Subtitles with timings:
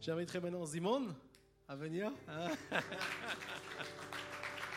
[0.00, 1.14] J'inviterai maintenant Simone
[1.66, 2.12] à venir.
[2.28, 2.50] Hein.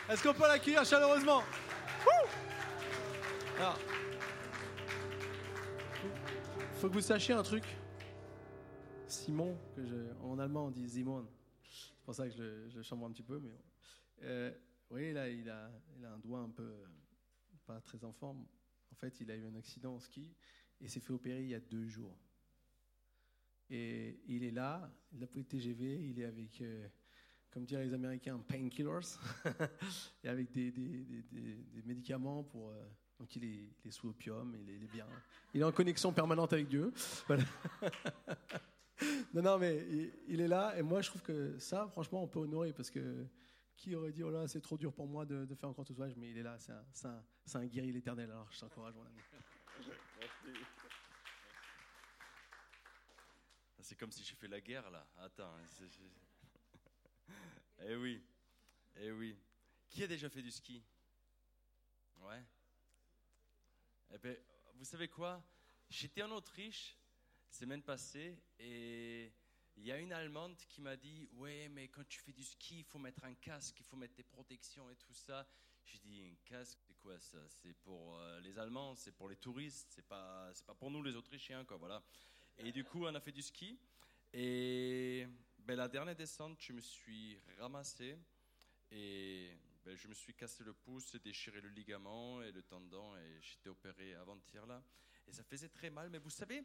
[0.08, 1.42] Est-ce qu'on peut l'accueillir chaleureusement?
[3.56, 3.78] Alors,
[6.74, 7.64] faut que vous sachiez un truc.
[9.06, 11.28] Simon, que en allemand on dit Simon.
[11.62, 13.38] C'est pour ça que je le, je chambre un petit peu.
[13.38, 13.56] Mais
[14.22, 14.52] euh,
[14.90, 16.74] oui, là, il a, il a un doigt un peu
[17.64, 18.44] pas très en forme.
[18.90, 20.34] En fait, il a eu un accident en ski
[20.80, 22.18] et s'est fait opérer il y a deux jours.
[23.74, 26.86] Et il est là, il a pris le TGV, il est avec, euh,
[27.50, 29.16] comme diraient les Américains, painkillers,
[30.24, 32.68] et avec des, des, des, médicaments pour.
[32.68, 32.84] euh,
[33.18, 35.06] donc il est, sous opium, il est, bien.
[35.54, 36.92] Il est en connexion permanente avec Dieu.
[39.34, 39.84] Non, non, mais
[40.28, 43.26] il, est là, et moi je trouve que ça, franchement, on peut honorer parce que
[43.74, 46.06] qui aurait dit, oh là, c'est trop dur pour moi de, faire encore tout ça,
[46.16, 49.18] mais il est là, c'est un, un, un guerrier éternel, alors je t'encourage, mon ami.
[53.82, 55.06] C'est comme si j'ai fait la guerre là.
[55.16, 55.54] Attends.
[55.68, 55.88] c'est-
[57.86, 58.22] eh oui.
[58.96, 59.36] Eh oui.
[59.88, 60.82] Qui a déjà fait du ski?
[62.18, 62.42] Ouais.
[64.14, 64.36] Eh ben,
[64.74, 65.42] vous savez quoi?
[65.90, 66.96] J'étais en Autriche
[67.50, 69.32] semaine passée et
[69.76, 72.78] il y a une Allemande qui m'a dit Ouais, mais quand tu fais du ski,
[72.80, 75.46] il faut mettre un casque, il faut mettre des protections et tout ça.
[75.84, 77.38] J'ai dit Un casque, c'est quoi ça?
[77.48, 81.02] C'est pour euh, les Allemands, c'est pour les touristes, c'est pas, c'est pas pour nous
[81.02, 81.76] les Autrichiens, quoi.
[81.78, 82.02] Voilà.
[82.58, 83.78] Et du coup, on a fait du ski.
[84.32, 85.26] Et
[85.58, 88.16] ben, la dernière descente, je me suis ramassé
[88.90, 93.40] et ben, je me suis cassé le pouce, déchiré le ligament et le tendon et
[93.40, 94.82] j'étais opéré avant-hier là.
[95.26, 96.64] Et ça faisait très mal, mais vous savez,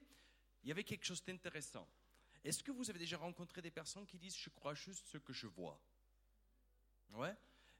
[0.63, 1.87] il y avait quelque chose d'intéressant.
[2.43, 5.33] Est-ce que vous avez déjà rencontré des personnes qui disent je crois juste ce que
[5.33, 5.79] je vois?
[7.09, 7.35] Ouais.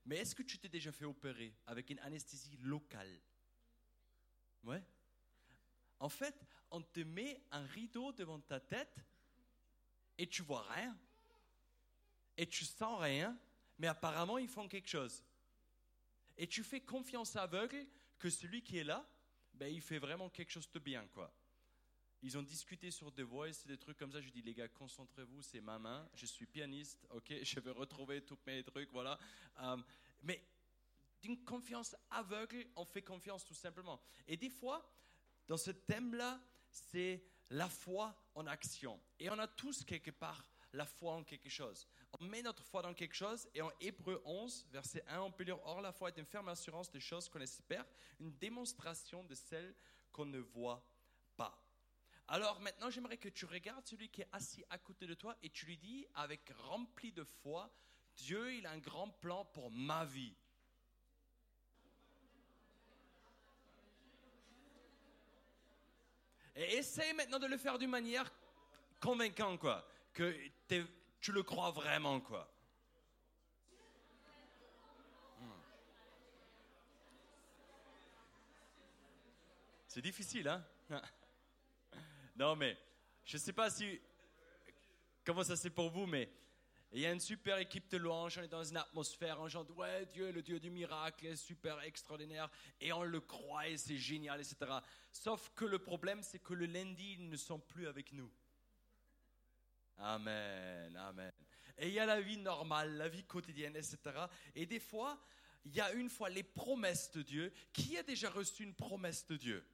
[0.06, 3.20] Mais est-ce que tu t'es déjà fait opérer avec une anesthésie locale?
[4.64, 4.84] Ouais.
[6.00, 6.36] En fait,
[6.72, 8.98] on te met un rideau devant ta tête
[10.18, 10.98] et tu vois rien.
[12.38, 13.38] Et tu sens rien,
[13.80, 15.24] mais apparemment ils font quelque chose.
[16.38, 17.88] Et tu fais confiance aveugle
[18.20, 19.08] que celui qui est là,
[19.54, 21.34] ben, il fait vraiment quelque chose de bien, quoi.
[22.24, 24.22] Ils ont discuté sur The Voice, des trucs comme ça.
[24.22, 26.08] Je dis, les gars, concentrez-vous, c'est ma main.
[26.16, 27.34] Je suis pianiste, ok?
[27.44, 29.20] Je vais retrouver tous mes trucs, voilà.
[29.60, 29.78] Euh,
[30.24, 30.44] mais
[31.22, 34.02] d'une confiance aveugle, on fait confiance tout simplement.
[34.28, 34.88] Et des fois,
[35.48, 39.00] dans ce thème-là, c'est la foi en action.
[39.20, 41.88] Et on a tous quelque part la foi en quelque chose.
[42.20, 45.44] On met notre foi dans quelque chose et en Hébreu 11, verset 1, on peut
[45.44, 47.86] lire Or la foi est une ferme assurance des choses qu'on espère,
[48.20, 49.76] une démonstration de celles
[50.12, 50.86] qu'on ne voit
[51.36, 51.64] pas.
[52.28, 55.50] Alors maintenant, j'aimerais que tu regardes celui qui est assis à côté de toi et
[55.50, 57.74] tu lui dis avec rempli de foi,
[58.16, 60.36] Dieu, il a un grand plan pour ma vie.
[66.58, 68.34] Et essaye maintenant de le faire d'une manière
[69.00, 69.88] convaincante, quoi.
[70.12, 70.36] Que
[71.22, 72.52] tu le crois vraiment, quoi.
[75.40, 75.52] Hmm.
[79.88, 80.66] C'est difficile, hein?
[82.36, 82.76] Non, mais
[83.24, 84.00] je sais pas si
[85.24, 86.30] comment ça c'est pour vous, mais
[86.94, 89.70] il y a une super équipe de louanges, on est dans une atmosphère, on chante
[89.72, 92.50] ouais Dieu est le Dieu du miracle, est super extraordinaire,
[92.80, 94.72] et on le croit et c'est génial, etc.
[95.12, 98.32] Sauf que le problème c'est que le lundi ils ne sont plus avec nous.
[99.98, 101.32] Amen, amen.
[101.78, 103.98] Et il y a la vie normale, la vie quotidienne, etc.
[104.56, 105.20] Et des fois,
[105.66, 107.54] il y a une fois les promesses de Dieu.
[107.74, 109.66] Qui a déjà reçu une promesse de Dieu?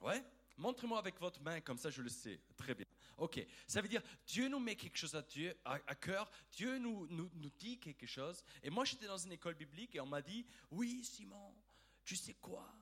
[0.00, 0.22] Ouais?
[0.56, 2.40] Montrez-moi avec votre main, comme ça je le sais.
[2.56, 2.86] Très bien.
[3.18, 3.44] Ok.
[3.66, 7.78] Ça veut dire, Dieu nous met quelque chose à, cœur, Dieu nous, nous, nous dit
[7.78, 8.42] quelque chose.
[8.62, 11.54] Et moi, j'étais dans une école biblique et on m'a dit, oui, Simon,
[12.04, 12.72] tu sais quoi?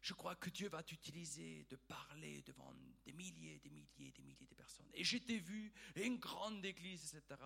[0.00, 2.74] Je crois que Dieu va t'utiliser de parler devant
[3.04, 4.90] des milliers, des milliers, des milliers de personnes.
[4.92, 7.40] Et j'étais vu, une grande église, etc.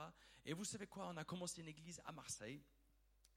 [0.44, 1.08] Et vous savez quoi?
[1.08, 2.60] On a commencé une église à Marseille,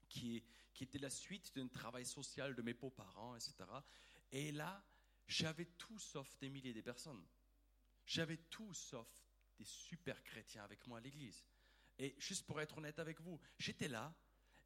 [0.08, 0.42] qui,
[0.74, 3.54] qui était la suite d'un travail social de mes beaux-parents, etc.
[4.30, 4.84] Et là,
[5.26, 7.24] j'avais tout sauf des milliers de personnes.
[8.04, 9.08] J'avais tout sauf
[9.56, 11.44] des super chrétiens avec moi à l'église.
[11.98, 14.14] Et juste pour être honnête avec vous, j'étais là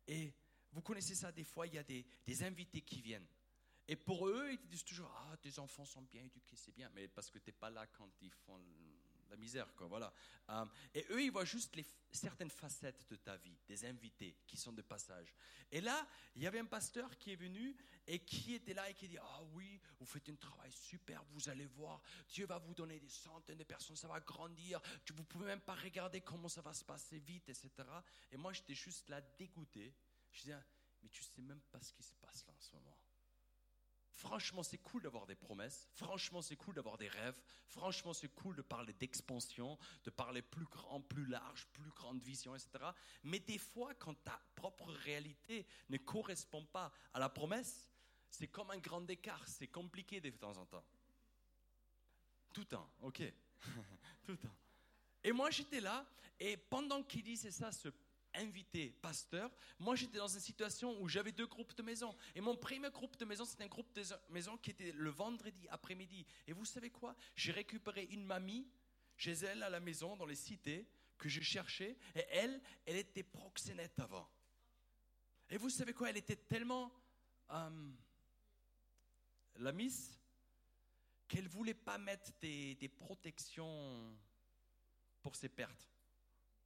[0.06, 0.34] et
[0.72, 3.26] vous connaissez ça, des fois, il y a des, des invités qui viennent.
[3.88, 6.90] Et pour eux, ils disent toujours Ah, tes enfants sont bien éduqués, c'est bien.
[6.90, 8.58] Mais parce que tu n'es pas là quand ils font
[9.30, 9.86] la misère, quoi.
[9.86, 10.12] Voilà.
[10.50, 10.64] Euh,
[10.94, 11.76] et eux, ils voient juste
[12.10, 15.34] certaines facettes de ta vie, des invités qui sont de passage.
[15.70, 17.76] Et là, il y avait un pasteur qui est venu
[18.06, 21.48] et qui était là et qui dit Ah oui, vous faites un travail super, vous
[21.48, 25.24] allez voir, Dieu va vous donner des centaines de personnes, ça va grandir, tu, vous
[25.24, 27.70] pouvez même pas regarder comment ça va se passer vite, etc.
[28.30, 29.94] Et moi, j'étais juste là dégoûté.
[30.32, 30.56] Je disais
[31.02, 32.96] Mais tu sais même pas ce qui se passe là en ce moment.
[34.16, 35.90] Franchement, c'est cool d'avoir des promesses.
[35.92, 37.38] Franchement, c'est cool d'avoir des rêves.
[37.66, 42.56] Franchement, c'est cool de parler d'expansion, de parler plus grand, plus large, plus grande vision,
[42.56, 42.70] etc.
[43.24, 47.90] Mais des fois, quand ta propre réalité ne correspond pas à la promesse,
[48.30, 49.46] c'est comme un grand écart.
[49.46, 50.84] C'est compliqué de temps en temps.
[52.54, 53.22] Tout le temps, ok.
[54.24, 54.56] Tout le temps.
[55.22, 56.06] Et moi, j'étais là,
[56.40, 57.88] et pendant qu'il disait ça, ce
[58.36, 62.16] invité pasteur, moi j'étais dans une situation où j'avais deux groupes de maison.
[62.34, 65.66] Et mon premier groupe de maison, c'était un groupe de maison qui était le vendredi
[65.68, 66.26] après-midi.
[66.46, 67.16] Et vous savez quoi?
[67.34, 68.68] J'ai récupéré une mamie
[69.16, 70.86] chez elle à la maison, dans les cités,
[71.18, 71.96] que je cherchais.
[72.14, 74.28] Et elle, elle était proxénète avant.
[75.48, 76.10] Et vous savez quoi?
[76.10, 76.92] Elle était tellement
[77.50, 77.90] euh,
[79.56, 80.18] la miss
[81.28, 84.16] qu'elle voulait pas mettre des, des protections
[85.22, 85.88] pour ses pertes.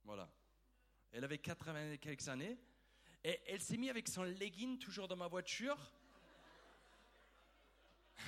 [0.05, 0.31] Voilà.
[1.13, 2.57] Elle avait 80 quelques années.
[3.25, 5.77] Et elle s'est mise avec son legging toujours dans ma voiture.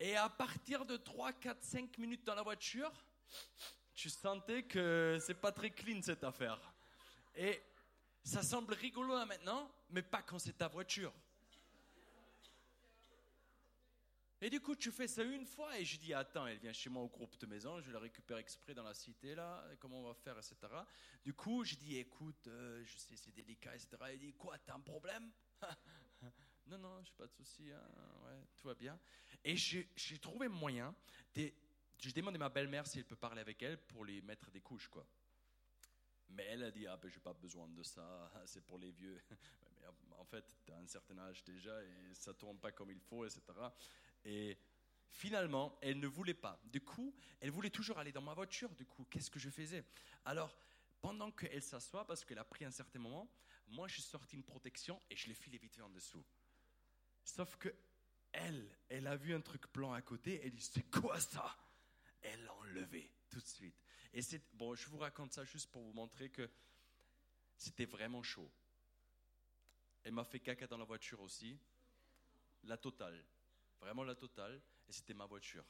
[0.00, 2.92] Et à partir de 3, 4, 5 minutes dans la voiture,
[3.94, 6.60] tu sentais que c'est pas très clean cette affaire.
[7.36, 7.62] Et
[8.22, 11.12] ça semble rigolo là maintenant, mais pas quand c'est ta voiture.
[14.44, 16.90] Et du coup, tu fais ça une fois et je dis, attends, elle vient chez
[16.90, 20.08] moi au groupe de maison, je la récupère exprès dans la cité, là, comment on
[20.08, 20.54] va faire, etc.
[21.24, 23.96] Du coup, je dis, écoute, euh, je sais, c'est délicat, etc.
[24.10, 25.32] Elle dit, quoi, t'as un problème?
[26.66, 27.82] Non, non, j'ai pas de souci, hein,
[28.24, 28.98] ouais, tout va bien.
[29.44, 30.94] Et j'ai trouvé moyen,
[31.34, 31.52] de,
[31.98, 34.62] je demande à ma belle-mère si elle peut parler avec elle pour lui mettre des
[34.62, 35.06] couches, quoi.
[36.30, 39.18] Mais elle a dit, ah ben j'ai pas besoin de ça, c'est pour les vieux.
[40.16, 43.26] En fait, tu as un certain âge déjà et ça tourne pas comme il faut,
[43.26, 43.42] etc.
[44.24, 44.58] Et
[45.10, 46.60] finalement, elle ne voulait pas.
[46.64, 48.74] Du coup, elle voulait toujours aller dans ma voiture.
[48.74, 49.84] Du coup, qu'est-ce que je faisais?
[50.24, 50.56] Alors,
[51.00, 53.30] pendant qu'elle s'assoit, parce qu'elle a pris un certain moment,
[53.68, 56.24] moi, je sorti une protection et je l'ai filé vite fait en dessous.
[57.24, 57.74] Sauf que
[58.32, 60.40] elle, elle a vu un truc blanc à côté.
[60.44, 61.56] Elle dit C'est quoi ça?
[62.20, 63.76] Elle l'a enlevé tout de suite.
[64.12, 66.48] Et c'est bon, je vous raconte ça juste pour vous montrer que
[67.56, 68.50] c'était vraiment chaud.
[70.02, 71.58] Elle m'a fait caca dans la voiture aussi,
[72.64, 73.24] la totale
[73.84, 75.64] vraiment la totale, et c'était ma voiture.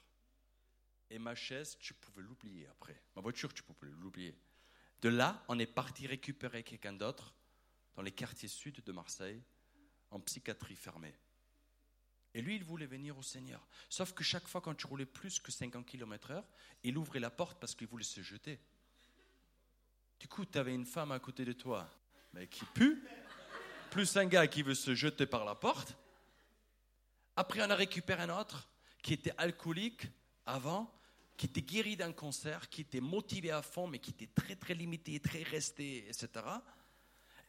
[1.10, 3.02] Et ma chaise, tu pouvais l'oublier après.
[3.16, 4.38] Ma voiture, tu pouvais l'oublier.
[5.02, 7.34] De là, on est parti récupérer quelqu'un d'autre
[7.96, 9.42] dans les quartiers sud de Marseille,
[10.10, 11.14] en psychiatrie fermée.
[12.34, 13.66] Et lui, il voulait venir au Seigneur.
[13.88, 16.42] Sauf que chaque fois, quand tu roulais plus que 50 km/h,
[16.84, 18.60] il ouvrait la porte parce qu'il voulait se jeter.
[20.20, 21.88] Du coup, tu avais une femme à côté de toi,
[22.32, 23.02] mais qui pue,
[23.90, 25.96] plus un gars qui veut se jeter par la porte.
[27.36, 28.68] Après, on a récupéré un autre
[29.02, 30.06] qui était alcoolique
[30.46, 30.92] avant,
[31.36, 34.74] qui était guéri d'un cancer, qui était motivé à fond, mais qui était très très
[34.74, 36.28] limité, très resté, etc.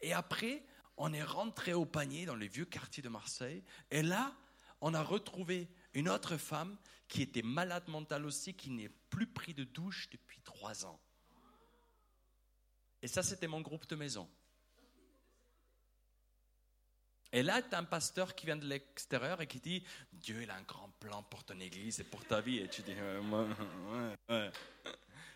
[0.01, 0.63] Et après,
[0.97, 3.63] on est rentré au panier dans les vieux quartiers de Marseille.
[3.91, 4.35] Et là,
[4.81, 6.77] on a retrouvé une autre femme
[7.07, 10.99] qui était malade mentale aussi, qui n'est plus pris de douche depuis trois ans.
[13.01, 14.29] Et ça, c'était mon groupe de maison.
[17.35, 19.83] Et là, tu as un pasteur qui vient de l'extérieur et qui dit
[20.13, 22.59] Dieu, il a un grand plan pour ton église et pour ta vie.
[22.59, 22.95] Et tu dis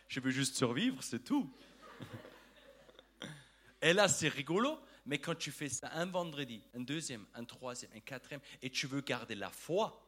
[0.07, 1.53] Je veux juste survivre, c'est tout.
[3.81, 7.91] Et là, c'est rigolo, mais quand tu fais ça un vendredi, un deuxième, un troisième,
[7.93, 10.05] un quatrième, et tu veux garder la foi,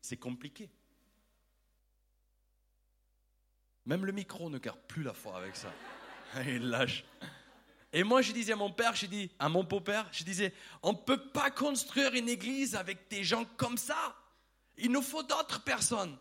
[0.00, 0.68] c'est compliqué.
[3.86, 5.72] Même le micro ne garde plus la foi avec ça.
[6.44, 7.04] Il lâche.
[7.92, 10.52] Et moi, je disais à mon père, je dis, à mon beau-père, je disais,
[10.82, 14.16] on ne peut pas construire une église avec des gens comme ça.
[14.76, 16.16] Il nous faut d'autres personnes.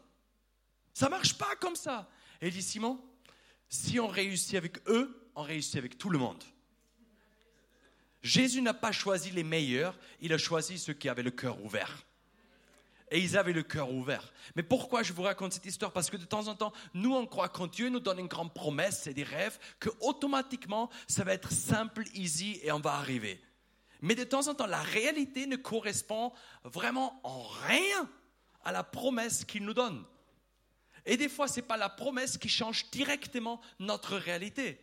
[0.93, 2.09] Ça ne marche pas comme ça.
[2.41, 2.99] Et il dit, Simon,
[3.67, 6.43] si on réussit avec eux, on réussit avec tout le monde.
[8.23, 12.03] Jésus n'a pas choisi les meilleurs, il a choisi ceux qui avaient le cœur ouvert
[13.09, 14.33] et ils avaient le cœur ouvert.
[14.55, 15.91] Mais pourquoi je vous raconte cette histoire?
[15.93, 18.53] Parce que de temps en temps, nous, on croit quand Dieu nous donne une grande
[18.53, 23.41] promesse et des rêves, que automatiquement, ça va être simple, easy et on va arriver.
[24.01, 26.33] Mais de temps en temps, la réalité ne correspond
[26.63, 28.09] vraiment en rien
[28.63, 30.03] à la promesse qu'il nous donne.
[31.05, 34.79] Et des fois, ce n'est pas la promesse qui change directement notre réalité.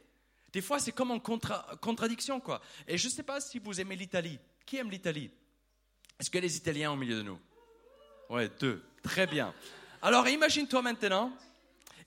[0.53, 2.63] Des fois, c'est comme en contradiction, quoi.
[2.89, 4.39] Et je ne sais pas si vous aimez l'Italie.
[4.65, 5.31] Qui aime l'Italie?
[6.19, 7.39] Est-ce que les Italiens au milieu de nous?
[8.31, 8.83] Ouais, deux.
[9.03, 9.55] Très bien.
[10.03, 11.33] Alors imagine-toi maintenant,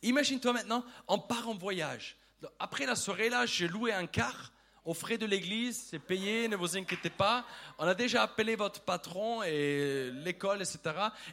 [0.01, 2.17] imagine-toi maintenant, on part en voyage.
[2.59, 4.51] Après la soirée là, j'ai loué un car
[4.85, 7.45] aux frais de l'église, c'est payé, ne vous inquiétez pas.
[7.77, 10.79] On a déjà appelé votre patron et l'école, etc.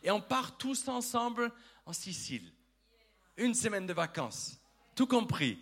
[0.03, 1.53] Et on part tous ensemble
[1.87, 2.51] en Sicile.
[3.37, 4.59] Une semaine de vacances.
[4.97, 5.59] Tout compris.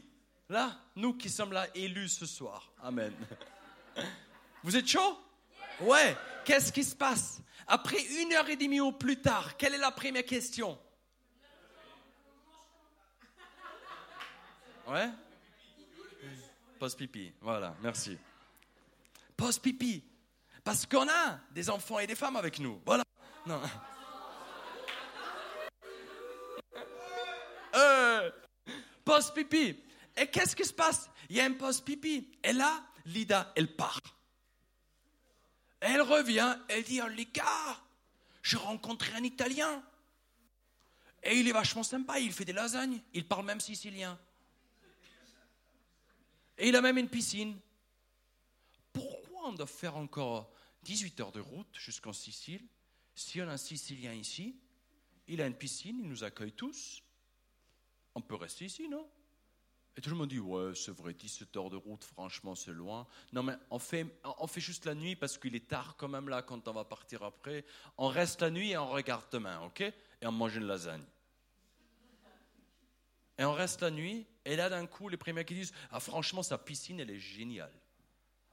[0.49, 2.73] Là, nous qui sommes là élus ce soir.
[2.83, 3.13] Amen.
[4.63, 5.19] Vous êtes chaud
[5.81, 7.41] Ouais, qu'est-ce qui se passe?
[7.67, 10.79] Après une heure et demie ou plus tard, quelle est la première question?
[14.87, 15.09] Ouais?
[16.79, 18.19] Pause pipi, voilà, merci.
[19.37, 20.05] Pause pipi.
[20.65, 22.81] Parce qu'on a des enfants et des femmes avec nous.
[22.85, 23.05] Voilà.
[23.47, 23.61] Non.
[27.75, 28.31] Euh,
[29.03, 29.83] pause pipi.
[30.15, 31.09] Et qu'est-ce qui se passe?
[31.31, 32.31] Il y a un pause pipi.
[32.45, 33.99] Et là, Lida, elle part.
[35.85, 37.83] Elle revient, elle dit, oh, les gars,
[38.41, 39.85] j'ai rencontré un Italien.
[41.25, 44.17] Et il est vachement sympa, il fait des lasagnes, il parle même sicilien.
[46.57, 47.59] Et il a même une piscine.
[48.93, 50.53] Pourquoi on doit faire encore
[50.85, 52.65] 18 heures de route jusqu'en Sicile
[53.17, 54.57] Si on a un Sicilien ici,
[55.27, 57.03] il a une piscine, il nous accueille tous.
[58.15, 59.11] On peut rester ici, non?
[59.97, 63.07] Et tout le monde dit, ouais, c'est vrai, 17 heures de route, franchement, c'est loin.
[63.33, 64.07] Non, mais on fait,
[64.39, 66.85] on fait juste la nuit parce qu'il est tard quand même là, quand on va
[66.85, 67.65] partir après.
[67.99, 69.83] On reste la nuit et on regarde demain, ok?
[69.83, 71.05] Et on mange une lasagne.
[73.37, 76.43] Et on reste la nuit, et là, d'un coup, les premiers qui disent, ah, franchement,
[76.43, 77.73] sa piscine, elle est géniale.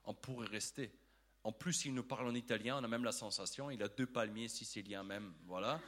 [0.03, 0.91] On pourrait rester.
[1.43, 4.05] En plus, il nous parle en italien, on a même la sensation, il a deux
[4.05, 5.79] palmiers siciliens même, voilà.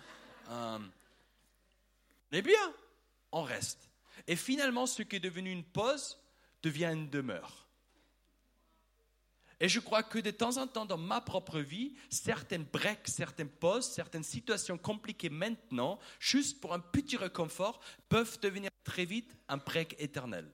[0.49, 0.79] Euh,
[2.31, 2.73] eh bien,
[3.33, 3.90] on reste.
[4.27, 6.17] Et finalement, ce qui est devenu une pause
[6.63, 7.67] devient une demeure.
[9.61, 13.47] Et je crois que de temps en temps, dans ma propre vie, certaines breaks, certaines
[13.47, 19.57] pauses, certaines situations compliquées maintenant, juste pour un petit réconfort, peuvent devenir très vite un
[19.57, 20.51] break éternel.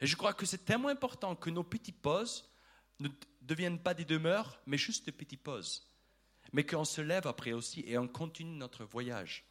[0.00, 2.50] Et je crois que c'est tellement important que nos petites pauses
[2.98, 3.08] ne
[3.42, 5.88] deviennent pas des demeures, mais juste des petites pauses.
[6.52, 9.44] Mais qu'on se lève après aussi et on continue notre voyage.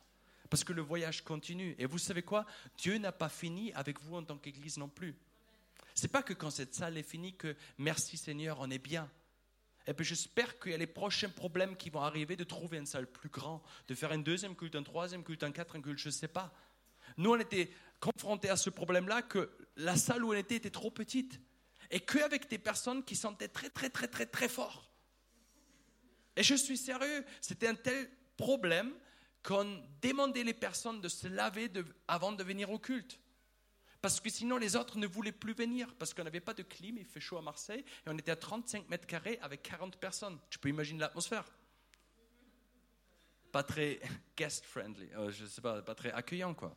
[0.50, 1.76] Parce que le voyage continue.
[1.80, 2.46] Et vous savez quoi?
[2.78, 5.16] Dieu n'a pas fini avec vous en tant qu'Église non plus.
[5.94, 9.10] C'est pas que quand cette salle est finie que merci Seigneur, on est bien.
[9.88, 12.86] Et puis j'espère qu'il y a les prochains problèmes qui vont arriver de trouver une
[12.86, 16.10] salle plus grande, de faire un deuxième culte, un troisième culte, un quatrième culte, je
[16.10, 16.54] ne sais pas.
[17.18, 20.92] Nous, on était confrontés à ce problème-là que la salle où on était était trop
[20.92, 21.40] petite.
[21.92, 24.92] Et qu'avec des personnes qui sentaient très, très, très, très, très fort.
[26.36, 28.92] Et je suis sérieux, c'était un tel problème
[29.46, 31.72] qu'on demandait les personnes de se laver
[32.08, 33.20] avant de venir au culte.
[34.02, 36.98] Parce que sinon, les autres ne voulaient plus venir, parce qu'on n'avait pas de clim,
[36.98, 40.40] il fait chaud à Marseille, et on était à 35 mètres carrés avec 40 personnes.
[40.50, 41.46] Tu peux imaginer l'atmosphère.
[43.52, 44.00] Pas très
[44.38, 46.76] guest-friendly, euh, je sais pas, pas très accueillant, quoi.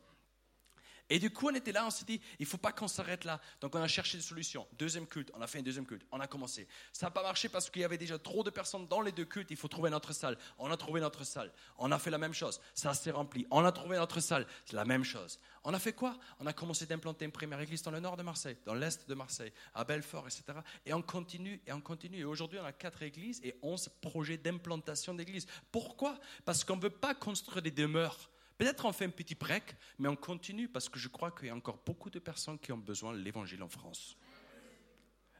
[1.10, 3.40] Et du coup, on était là, on s'est dit, il faut pas qu'on s'arrête là.
[3.60, 4.66] Donc, on a cherché des solutions.
[4.72, 6.68] Deuxième culte, on a fait un deuxième culte, on a commencé.
[6.92, 9.24] Ça n'a pas marché parce qu'il y avait déjà trop de personnes dans les deux
[9.24, 10.36] cultes, il faut trouver notre salle.
[10.58, 11.52] On a trouvé notre salle.
[11.78, 12.60] On a fait la même chose.
[12.74, 13.46] Ça s'est rempli.
[13.50, 14.46] On a trouvé notre salle.
[14.64, 15.38] C'est la même chose.
[15.64, 16.18] On a fait quoi?
[16.40, 19.14] On a commencé d'implanter une première église dans le nord de Marseille, dans l'est de
[19.14, 20.44] Marseille, à Belfort, etc.
[20.86, 22.18] Et on continue, et on continue.
[22.18, 25.46] Et aujourd'hui, on a quatre églises et onze projets d'implantation d'églises.
[25.70, 26.18] Pourquoi?
[26.44, 28.30] Parce qu'on ne veut pas construire des demeures.
[28.58, 31.50] Peut-être on fait un petit break, mais on continue parce que je crois qu'il y
[31.50, 34.16] a encore beaucoup de personnes qui ont besoin de l'évangile en France.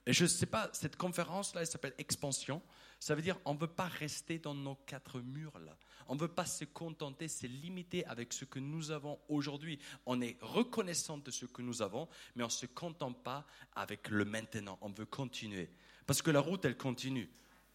[0.07, 2.63] Et je ne sais pas, cette conférence-là, elle s'appelle Expansion.
[3.01, 5.77] Ça veut dire on ne veut pas rester dans nos quatre murs-là.
[6.07, 9.79] On ne veut pas se contenter, se limiter avec ce que nous avons aujourd'hui.
[10.07, 14.09] On est reconnaissant de ce que nous avons, mais on ne se contente pas avec
[14.09, 14.79] le maintenant.
[14.81, 15.69] On veut continuer.
[16.07, 17.29] Parce que la route, elle continue.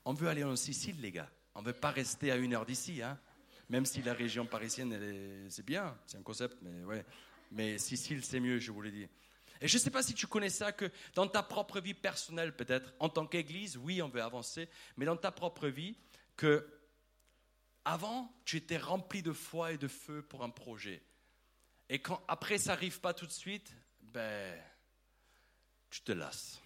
[0.06, 1.30] On veut aller en Sicile, les gars.
[1.54, 3.04] On ne veut pas rester à une heure d'ici.
[3.04, 3.20] Hein
[3.74, 7.04] même si la région parisienne, c'est bien, c'est un concept, mais ouais.
[7.50, 9.08] Mais Sicile, c'est mieux, je vous l'ai dit.
[9.62, 12.56] Et je ne sais pas si tu connais ça, que dans ta propre vie personnelle,
[12.56, 15.98] peut-être, en tant qu'Église, oui, on veut avancer, mais dans ta propre vie,
[16.38, 16.70] que
[17.84, 21.02] avant, tu étais rempli de foi et de feu pour un projet.
[21.90, 24.56] Et quand après, ça n'arrive pas tout de suite, ben,
[25.90, 26.62] tu te lasses.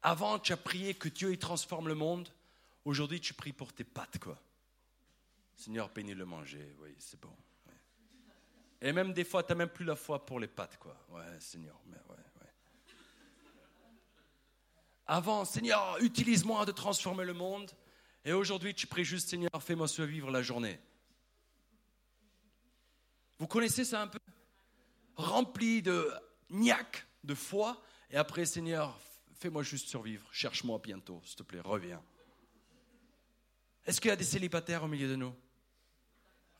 [0.00, 2.28] Avant, tu as prié que Dieu y transforme le monde.
[2.84, 4.40] Aujourd'hui, tu pries pour tes pattes, quoi.
[5.56, 6.74] Seigneur, bénis le manger.
[6.80, 7.34] Oui, c'est bon.
[8.80, 10.96] Et même des fois, tu n'as même plus la foi pour les pâtes, quoi.
[11.10, 12.50] Ouais, Seigneur, mais ouais, ouais.
[15.06, 17.70] Avant, Seigneur, utilise-moi de transformer le monde.
[18.24, 20.80] Et aujourd'hui, tu pries juste, Seigneur, fais-moi survivre la journée.
[23.38, 24.18] Vous connaissez ça un peu?
[25.16, 26.10] Rempli de
[26.50, 27.80] niaque, de foi.
[28.10, 28.98] Et après, Seigneur,
[29.34, 30.26] fais-moi juste survivre.
[30.32, 32.02] Cherche-moi bientôt, s'il te plaît, reviens.
[33.86, 35.34] Est-ce qu'il y a des célibataires au milieu de nous?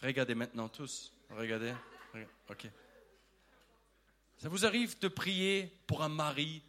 [0.01, 1.13] Regardez maintenant tous.
[1.31, 1.73] Regardez.
[2.51, 2.67] Ok.
[4.39, 6.63] Ça vous arrive de prier pour un mari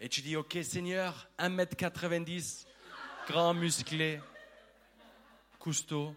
[0.00, 2.66] et tu dis, ok Seigneur, 1m90,
[3.26, 4.20] grand musclé,
[5.58, 6.14] cousteau,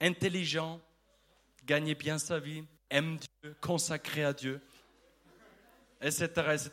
[0.00, 0.80] intelligent,
[1.64, 4.60] gagne bien sa vie, aime Dieu, consacré à Dieu,
[6.00, 6.70] etc., etc.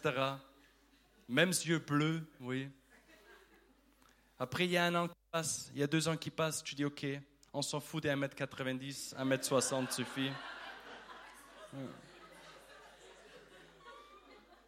[1.29, 2.67] Même yeux bleus, oui.
[4.39, 6.63] Après, il y a un an qui passe, il y a deux ans qui passent,
[6.63, 7.05] tu dis ok,
[7.53, 10.31] on s'en fout des 1m90, 1m60 suffit.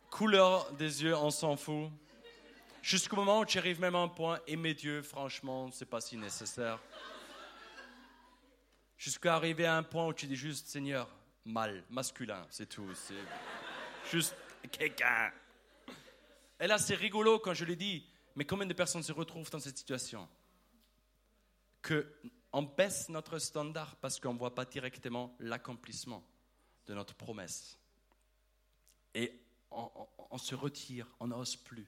[0.09, 1.91] Couleur des yeux, on s'en fout.
[2.81, 6.17] Jusqu'au moment où tu arrives même à un point, aimer Dieu, franchement, c'est pas si
[6.17, 6.79] nécessaire.
[8.97, 11.07] Jusqu'à arriver à un point où tu dis juste Seigneur,
[11.45, 12.89] mal, masculin, c'est tout.
[12.95, 13.13] C'est
[14.09, 14.35] juste
[14.71, 15.31] quelqu'un.
[16.59, 18.05] Et là, c'est rigolo quand je le dis,
[18.35, 20.27] mais combien de personnes se retrouvent dans cette situation?
[21.81, 22.13] Que
[22.51, 26.23] on baisse notre standard parce qu'on ne voit pas directement l'accomplissement
[26.87, 27.77] de notre promesse.
[29.13, 29.39] Et
[29.71, 31.87] on, se retire, on n'ose plus.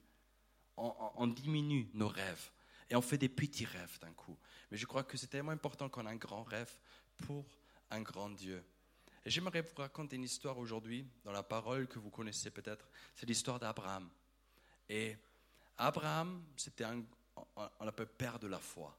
[0.76, 2.50] On, diminue nos rêves.
[2.88, 4.38] Et on fait des petits rêves d'un coup.
[4.70, 6.72] Mais je crois que c'est tellement important qu'on ait un grand rêve
[7.18, 7.44] pour
[7.90, 8.64] un grand Dieu.
[9.24, 12.88] Et j'aimerais vous raconter une histoire aujourd'hui, dans la parole que vous connaissez peut-être.
[13.14, 14.10] C'est l'histoire d'Abraham.
[14.88, 15.16] Et
[15.82, 17.02] Abraham, c'était un,
[17.56, 18.96] on l'appelle père de la foi.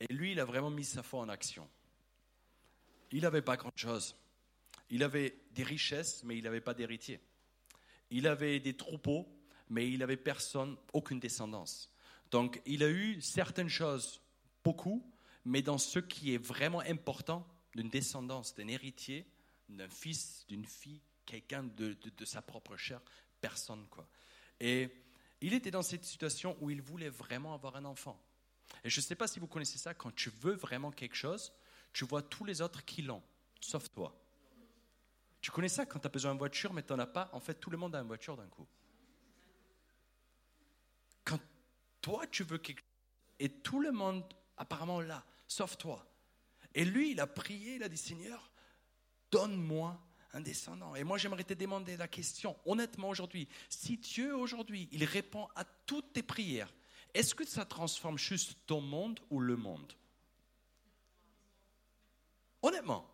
[0.00, 1.68] Et lui, il a vraiment mis sa foi en action.
[3.12, 4.16] Il n'avait pas grand-chose.
[4.90, 7.20] Il avait des richesses, mais il n'avait pas d'héritier.
[8.10, 9.26] Il avait des troupeaux,
[9.68, 11.92] mais il n'avait personne, aucune descendance.
[12.30, 14.20] Donc, il a eu certaines choses,
[14.64, 15.08] beaucoup,
[15.44, 19.26] mais dans ce qui est vraiment important, d'une descendance, d'un héritier,
[19.68, 23.00] d'un fils, d'une fille, quelqu'un de, de, sa propre chair,
[23.40, 23.86] personne.
[23.90, 24.08] quoi.
[24.60, 24.90] Et
[25.40, 28.20] il était dans cette situation où il voulait vraiment avoir un enfant.
[28.84, 31.52] Et je ne sais pas si vous connaissez ça, quand tu veux vraiment quelque chose,
[31.92, 33.22] tu vois tous les autres qui l'ont,
[33.60, 34.18] sauf toi.
[35.40, 37.30] Tu connais ça quand tu as besoin d'une voiture, mais tu n'en as pas.
[37.32, 38.66] En fait, tout le monde a une voiture d'un coup.
[41.24, 41.40] Quand
[42.00, 42.86] toi, tu veux quelque chose,
[43.38, 44.24] et tout le monde
[44.56, 46.06] apparemment l'a, sauf toi.
[46.74, 48.50] Et lui, il a prié, il a dit Seigneur,
[49.30, 50.00] donne-moi
[50.96, 55.64] Et moi, j'aimerais te demander la question, honnêtement aujourd'hui, si Dieu aujourd'hui, il répond à
[55.64, 56.72] toutes tes prières,
[57.14, 59.92] est-ce que ça transforme juste ton monde ou le monde?
[62.60, 63.08] Honnêtement.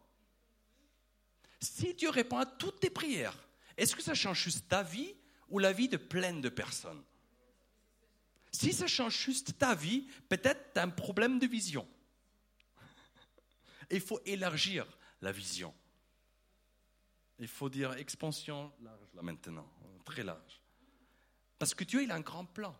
[1.60, 5.14] Si Dieu répond à toutes tes prières, est-ce que ça change juste ta vie
[5.48, 7.02] ou la vie de plein de personnes?
[8.50, 11.88] Si ça change juste ta vie, peut-être tu as un problème de vision.
[13.90, 14.86] Il faut élargir
[15.20, 15.72] la vision.
[17.38, 19.68] Il faut dire expansion large là maintenant,
[20.04, 20.62] très large.
[21.58, 22.76] Parce que Dieu, il a un grand plan.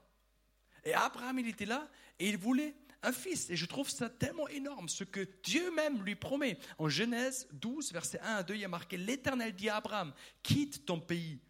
[0.85, 1.89] Et Abraham, il était là
[2.19, 3.51] et il voulait un fils.
[3.51, 6.59] Et je trouve ça tellement énorme, ce que Dieu même lui promet.
[6.79, 10.13] En Genèse 12, verset 1 à 2, il y a marqué, l'Éternel dit à Abraham,
[10.43, 11.41] quitte ton pays,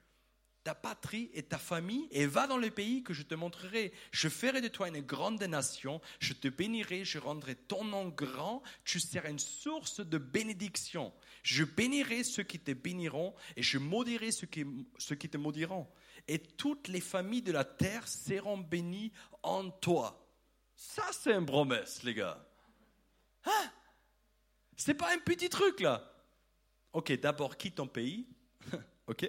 [0.64, 3.92] ta patrie et ta famille, et va dans le pays que je te montrerai.
[4.10, 8.62] Je ferai de toi une grande nation, je te bénirai, je rendrai ton nom grand,
[8.84, 11.12] tu seras une source de bénédiction.
[11.42, 15.88] Je bénirai ceux qui te béniront, et je maudirai ceux qui, te maudiront
[16.28, 20.26] et toutes les familles de la terre seront bénies en toi.
[20.74, 22.44] Ça, c'est une promesse, les gars.
[23.44, 23.70] Hein?
[24.76, 26.12] C'est pas un petit truc, là.
[26.92, 28.26] Ok, d'abord, quitte ton pays.
[29.06, 29.28] ok?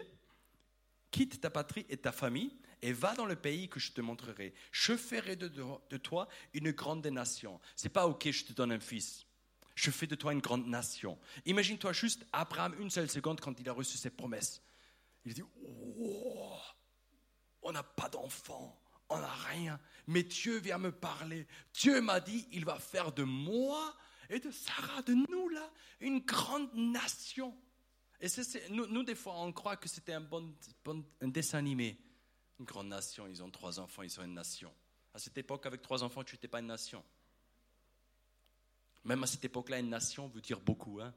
[1.13, 4.51] Quitte ta patrie et ta famille et va dans le pays que je te montrerai.
[4.71, 5.47] Je ferai de,
[5.97, 7.61] toi une grande nation.
[7.75, 9.27] C'est pas ok, je te donne un fils.
[9.75, 11.19] Je fais de toi une grande nation.
[11.45, 14.63] Imagine-toi juste Abraham une seule seconde quand il a reçu cette promesse.
[15.23, 16.57] Il dit, oh,
[17.61, 19.79] on n'a pas d'enfant, on n'a rien.
[20.07, 21.45] Mais Dieu vient me parler.
[21.75, 23.95] Dieu m'a dit, il va faire de moi
[24.31, 27.55] et de Sarah, de nous là, une grande nation.
[28.23, 28.27] Et
[28.69, 30.55] nous, des fois, on croit que c'était un bon,
[31.21, 31.97] dessin animé.
[32.57, 34.73] Une grande nation, ils ont trois enfants, ils sont une nation.
[35.13, 37.03] À cette époque, avec trois enfants, tu n'étais pas une nation.
[39.03, 41.01] Même à cette époque-là, une nation veut dire beaucoup.
[41.01, 41.13] Hein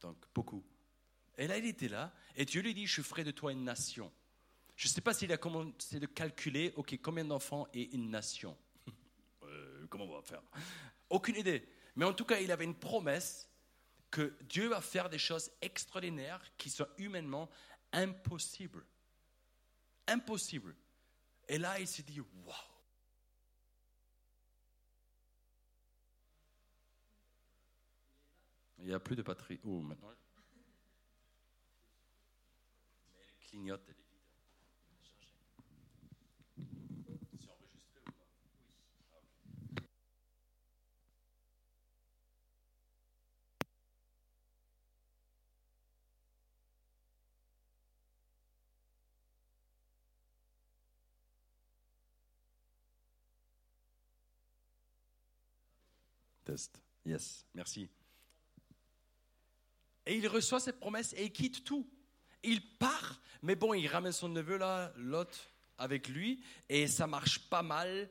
[0.00, 0.62] Donc, beaucoup.
[1.38, 4.12] Et là, il était là, et Dieu lui dit, je ferai de toi une nation.
[4.76, 8.54] Je ne sais pas s'il a commencé de calculer, ok, combien d'enfants est une nation
[9.44, 10.42] euh, Comment on va faire?
[11.08, 11.66] Aucune idée.
[11.96, 13.50] Mais en tout cas, il avait une promesse
[14.10, 17.48] que Dieu va faire des choses extraordinaires qui sont humainement
[17.92, 18.84] impossibles.
[20.06, 20.74] Impossibles.
[21.48, 22.70] Et là, il s'est dit, waouh
[28.80, 29.60] Il n'y a plus de patrie.
[29.64, 30.08] Oh, maintenant.
[33.12, 33.90] Mais elle clignote.
[57.04, 57.88] Yes, merci.
[60.06, 61.88] Et il reçoit cette promesse et il quitte tout.
[62.42, 67.38] Il part, mais bon, il ramène son neveu là, Lot, avec lui et ça marche
[67.48, 68.08] pas mal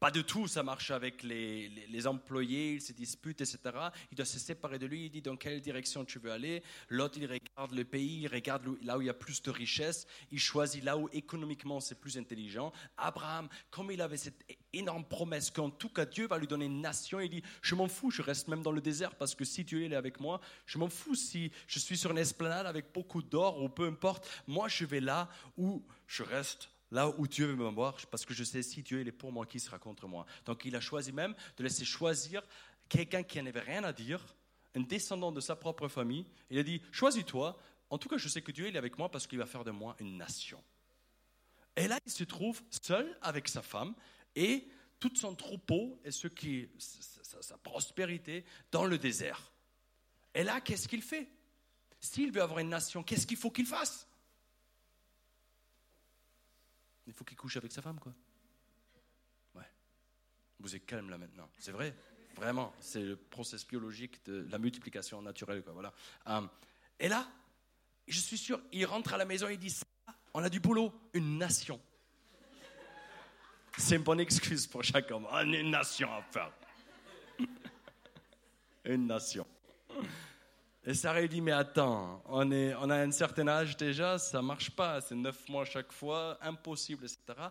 [0.00, 3.58] pas du tout, ça marche avec les, les, employés, ils se disputent, etc.
[4.10, 6.62] Il doit se séparer de lui, il dit dans quelle direction tu veux aller.
[6.88, 10.06] L'autre, il regarde le pays, il regarde là où il y a plus de richesse,
[10.32, 12.72] il choisit là où économiquement c'est plus intelligent.
[12.96, 16.80] Abraham, comme il avait cette énorme promesse qu'en tout cas Dieu va lui donner une
[16.80, 19.64] nation, il dit, je m'en fous, je reste même dans le désert parce que si
[19.64, 23.20] Dieu est avec moi, je m'en fous si je suis sur une esplanade avec beaucoup
[23.20, 27.56] d'or ou peu importe, moi je vais là où je reste là où Dieu veut
[27.56, 30.26] me voir, parce que je sais si Dieu est pour moi, qui sera contre moi.
[30.44, 32.42] Donc il a choisi même de laisser choisir
[32.88, 34.24] quelqu'un qui n'avait rien à dire,
[34.74, 36.26] un descendant de sa propre famille.
[36.50, 37.58] Il a dit, choisis-toi,
[37.90, 39.70] en tout cas je sais que Dieu est avec moi parce qu'il va faire de
[39.70, 40.62] moi une nation.
[41.76, 43.94] Et là, il se trouve seul avec sa femme
[44.34, 49.52] et tout son troupeau et ce qui, sa prospérité dans le désert.
[50.34, 51.28] Et là, qu'est-ce qu'il fait?
[52.00, 54.06] S'il veut avoir une nation, qu'est-ce qu'il faut qu'il fasse?
[57.10, 58.14] Il faut qu'il couche avec sa femme, quoi.
[59.56, 59.68] Ouais.
[60.60, 61.50] Vous êtes calme là maintenant.
[61.58, 61.92] C'est vrai.
[62.36, 62.72] Vraiment.
[62.78, 65.72] C'est le processus biologique de la multiplication naturelle, quoi.
[65.72, 65.92] Voilà.
[66.28, 66.42] Euh,
[67.00, 67.26] et là,
[68.06, 69.84] je suis sûr, il rentre à la maison et il dit ça,
[70.32, 71.80] on a du boulot, une nation.
[73.76, 75.26] C'est une bonne excuse pour chaque homme.
[75.30, 76.52] On a une nation à faire.
[78.84, 79.46] une nation.
[80.84, 84.70] Et Sarah dit, mais attends, on, est, on a un certain âge déjà, ça marche
[84.70, 87.48] pas, c'est neuf mois chaque fois, impossible, etc.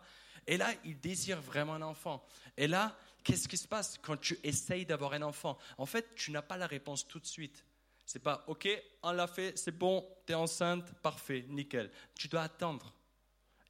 [0.47, 2.25] Et là, il désire vraiment un enfant.
[2.57, 5.59] Et là, qu'est-ce qui se passe quand tu essayes d'avoir un enfant?
[5.77, 7.63] En fait, tu n'as pas la réponse tout de suite.
[8.03, 8.67] C'est pas, ok,
[9.03, 11.91] on l'a fait, c'est bon, tu es enceinte, parfait, nickel.
[12.15, 12.91] Tu dois attendre.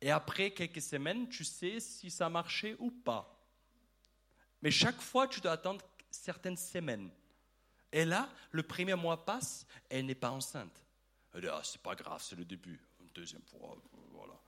[0.01, 3.37] Et après quelques semaines, tu sais si ça a marché ou pas.
[4.61, 7.09] Mais chaque fois, tu dois attendre certaines semaines.
[7.91, 10.85] Et là, le premier mois passe, elle n'est pas enceinte.
[11.33, 12.79] Elle dit, ah, c'est pas grave, c'est le début.
[13.13, 13.75] Deuxième fois,
[14.11, 14.39] voilà.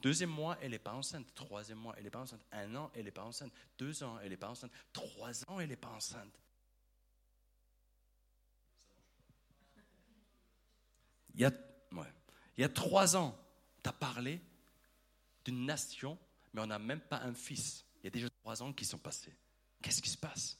[0.00, 1.26] Deuxième mois, elle n'est pas enceinte.
[1.34, 2.40] Troisième mois, elle n'est pas enceinte.
[2.52, 3.52] Un an, elle n'est pas enceinte.
[3.78, 4.72] Deux ans, elle n'est pas enceinte.
[4.92, 6.40] Trois ans, elle n'est pas enceinte.
[11.34, 11.52] Il y a,
[12.56, 13.38] il y a trois ans,
[13.82, 14.40] tu as parlé
[15.44, 16.18] d'une nation,
[16.52, 17.84] mais on n'a même pas un fils.
[18.00, 19.34] Il y a déjà trois ans qui sont passés.
[19.80, 20.58] Qu'est-ce qui se passe?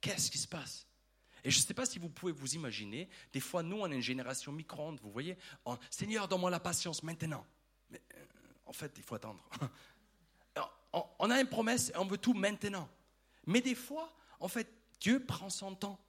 [0.00, 0.86] Qu'est-ce qui se passe?
[1.46, 3.94] Et je ne sais pas si vous pouvez vous imaginer, des fois, nous, on est
[3.94, 5.38] une génération micro-ondes, vous voyez.
[5.90, 7.46] Seigneur, donne-moi la patience maintenant.
[7.88, 8.24] Mais euh,
[8.64, 9.48] en fait, il faut attendre.
[11.20, 12.88] on, a une promesse et on veut tout maintenant.
[13.46, 16.04] Mais des fois, en fait, Dieu prend son temps.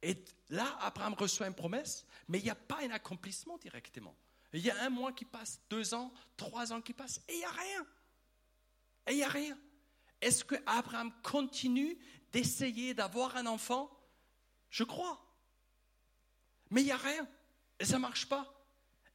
[0.00, 4.16] Et là, Abraham reçoit une promesse, mais il n'y a pas un accomplissement directement.
[4.54, 7.38] Il y a un mois qui passe, deux ans, trois ans qui passent, et il
[7.40, 7.86] n'y a rien.
[9.06, 9.58] Et il n'y a rien.
[10.22, 11.98] Est-ce que Abraham continue
[12.32, 13.93] d'essayer d'avoir un enfant
[14.74, 15.24] je crois.
[16.70, 17.28] Mais il n'y a rien.
[17.78, 18.52] Et ça ne marche pas.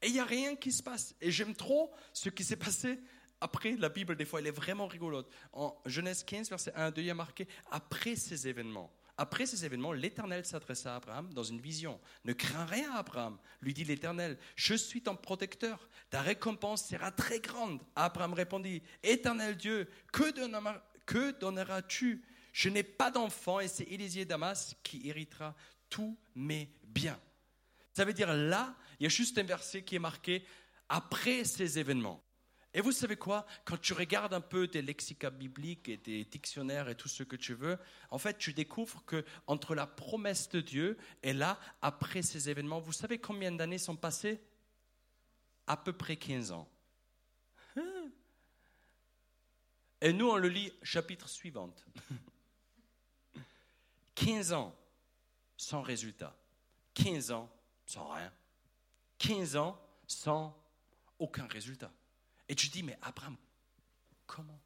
[0.01, 1.13] Et il n'y a rien qui se passe.
[1.19, 2.97] Et j'aime trop ce qui s'est passé
[3.41, 4.15] après la Bible.
[4.15, 5.29] Des fois, elle est vraiment rigolote.
[5.51, 8.95] En Genèse 15, verset 1 à 2, il y a marqué Après ces événements.
[9.17, 11.99] Après ces événements, l'Éternel s'adressa à Abraham dans une vision.
[12.23, 14.37] Ne crains rien, Abraham, lui dit l'Éternel.
[14.55, 15.89] Je suis ton protecteur.
[16.09, 17.83] Ta récompense sera très grande.
[17.97, 22.23] Abraham répondit Éternel Dieu, que donneras-tu
[22.59, 25.55] je n'ai pas d'enfant et c'est Élisée Damas qui héritera
[25.89, 27.17] tous mes biens.
[27.93, 30.43] Ça veut dire là, il y a juste un verset qui est marqué
[30.89, 32.21] après ces événements.
[32.73, 33.45] Et vous savez quoi?
[33.63, 37.37] Quand tu regardes un peu tes lexicas bibliques et tes dictionnaires et tout ce que
[37.37, 37.77] tu veux,
[38.11, 42.81] en fait, tu découvres que entre la promesse de Dieu et là, après ces événements,
[42.81, 44.41] vous savez combien d'années sont passées?
[45.65, 46.67] À peu près 15 ans.
[47.77, 48.11] Hein?
[50.01, 51.73] Et nous, on le lit chapitre suivant.
[54.19, 54.75] 15 ans
[55.55, 56.35] sans résultat.
[56.93, 57.49] 15 ans
[57.85, 58.33] sans rien.
[59.17, 60.55] 15 ans sans
[61.19, 61.91] aucun résultat.
[62.49, 63.37] Et tu dis, mais Abraham,
[64.25, 64.59] comment?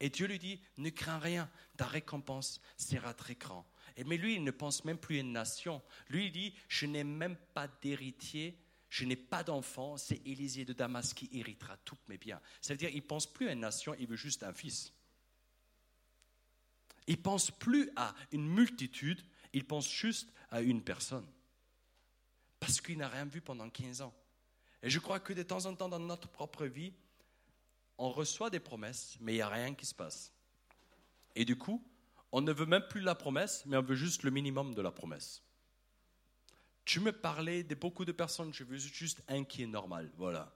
[0.00, 3.64] Et Dieu lui dit, ne crains rien, ta récompense sera très grande.
[3.96, 5.82] Et mais lui, il ne pense même plus à une nation.
[6.08, 8.58] Lui, il dit, je n'ai même pas d'héritier,
[8.88, 12.40] je n'ai pas d'enfant, c'est Élisée de Damas qui héritera tous mes biens.
[12.60, 14.92] C'est-à-dire, il pense plus à une nation, il veut juste un fils.
[17.06, 21.26] Il pense plus à une multitude, il pense juste à une personne.
[22.58, 24.14] Parce qu'il n'a rien vu pendant 15 ans.
[24.82, 26.92] Et je crois que de temps en temps dans notre propre vie,
[27.98, 30.32] on reçoit des promesses, mais il n'y a rien qui se passe.
[31.34, 31.84] Et du coup,
[32.32, 34.90] on ne veut même plus la promesse, mais on veut juste le minimum de la
[34.90, 35.42] promesse.
[36.84, 40.54] Tu me parlais de beaucoup de personnes, je veux juste un qui est normal, voilà.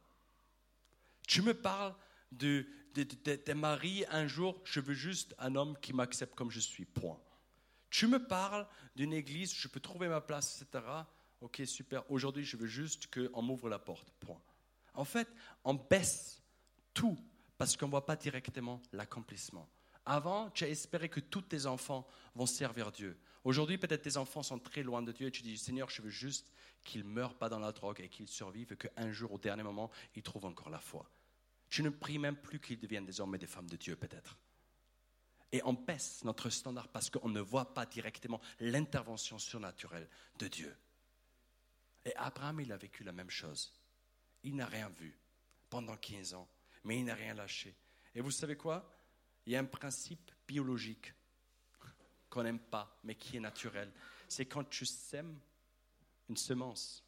[1.27, 1.95] Tu me parles
[2.33, 6.85] de, de, mari un jour, je veux juste un homme qui m'accepte comme je suis,
[6.85, 7.21] point.
[7.91, 10.85] Tu me parles d'une église, je peux trouver ma place, etc.
[11.41, 12.11] Ok, super.
[12.11, 14.41] Aujourd'hui, je veux juste qu'on m'ouvre la porte, point.
[14.95, 15.29] En fait,
[15.65, 16.43] on baisse
[16.93, 17.19] tout,
[17.59, 19.69] parce qu'on ne voit pas directement l'accomplissement.
[20.07, 23.19] Avant, tu as espéré que tous tes enfants vont servir Dieu.
[23.43, 26.11] Aujourd'hui, peut-être tes enfants sont très loin de Dieu et tu dis, Seigneur, je veux
[26.11, 26.53] juste
[26.83, 29.63] qu'ils ne meurent pas dans la drogue et qu'ils survivent et qu'un jour, au dernier
[29.63, 31.11] moment, ils trouvent encore la foi.
[31.69, 34.39] Tu ne pries même plus qu'ils deviennent des hommes et des femmes de Dieu, peut-être.
[35.53, 40.77] Et on baisse notre standard parce qu'on ne voit pas directement l'intervention surnaturelle de Dieu.
[42.05, 43.73] Et Abraham, il a vécu la même chose.
[44.43, 45.19] Il n'a rien vu
[45.71, 46.49] pendant 15 ans,
[46.85, 47.77] mais il n'a rien lâché.
[48.15, 48.91] Et vous savez quoi?
[49.47, 51.15] Il y a un principe biologique
[52.29, 53.93] qu'on n'aime pas, mais qui est naturel.
[54.29, 55.39] C'est quand tu sèmes
[56.29, 57.05] une semence,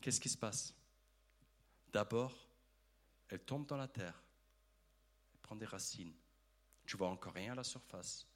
[0.00, 0.74] qu'est-ce qui se passe?
[1.92, 2.49] D'abord,
[3.30, 4.22] elle tombe dans la terre,
[5.32, 6.14] elle prend des racines.
[6.84, 8.26] Tu vois encore rien à la surface.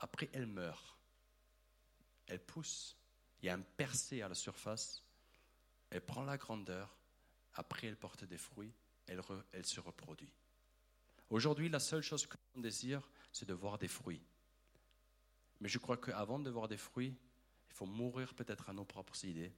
[0.00, 0.96] Après, elle meurt.
[2.26, 2.96] Elle pousse.
[3.40, 5.04] Il y a un percé à la surface.
[5.90, 6.96] Elle prend la grandeur.
[7.54, 8.72] Après, elle porte des fruits.
[9.06, 9.22] Elle,
[9.52, 10.32] elle se reproduit.
[11.30, 14.22] Aujourd'hui, la seule chose que l'on désire, c'est de voir des fruits.
[15.60, 17.16] Mais je crois qu'avant de voir des fruits,
[17.68, 19.52] il faut mourir peut-être à nos propres idées,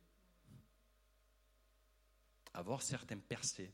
[2.54, 3.72] avoir certaines percées,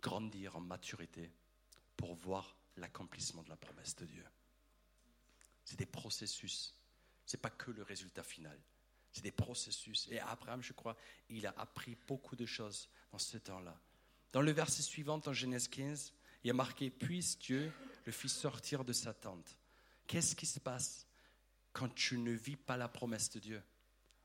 [0.00, 1.30] grandir en maturité
[1.96, 4.24] pour voir l'accomplissement de la promesse de Dieu.
[5.64, 6.74] C'est des processus.
[7.24, 8.58] Ce n'est pas que le résultat final.
[9.12, 10.08] C'est des processus.
[10.10, 10.96] Et Abraham, je crois,
[11.28, 13.80] il a appris beaucoup de choses dans ce temps-là.
[14.32, 16.12] Dans le verset suivant, en Genèse 15,
[16.44, 17.72] il y a marqué Puisse Dieu
[18.04, 19.56] le fit sortir de sa tente.
[20.06, 21.06] Qu'est-ce qui se passe
[21.72, 23.62] quand tu ne vis pas la promesse de Dieu?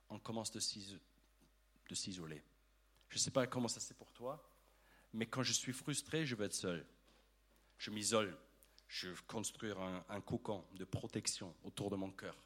[0.09, 2.43] On commence de s'isoler.
[3.11, 4.41] Je ne sais pas comment ça c'est pour toi,
[5.11, 6.85] mais quand je suis frustré, je veux être seul.
[7.77, 8.37] Je m'isole.
[8.87, 12.41] Je veux construire un, cocon de protection autour de mon cœur.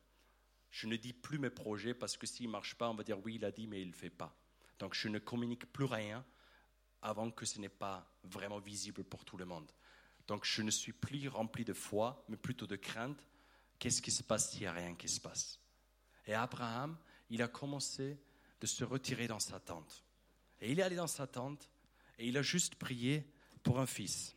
[0.72, 3.24] Je ne dis plus mes projets parce que s'ils ne marchent pas, on va dire
[3.24, 4.36] oui, il a dit, mais il ne le fait pas.
[4.80, 6.26] Donc je ne communique plus rien
[7.02, 9.72] avant que ce n'est pas vraiment visible pour tout le monde.
[10.28, 13.28] Donc je ne suis plus rempli de foi, mais plutôt de crainte.
[13.78, 15.60] Qu'est-ce qui se passe s'il n'y a rien qui se passe?
[16.26, 16.98] Et Abraham,
[17.30, 18.20] il a commencé
[18.62, 20.05] de se retirer dans sa tente.
[20.62, 21.70] Et il est allé dans sa tente
[22.18, 23.26] et il a juste prié
[23.64, 24.36] pour un fils.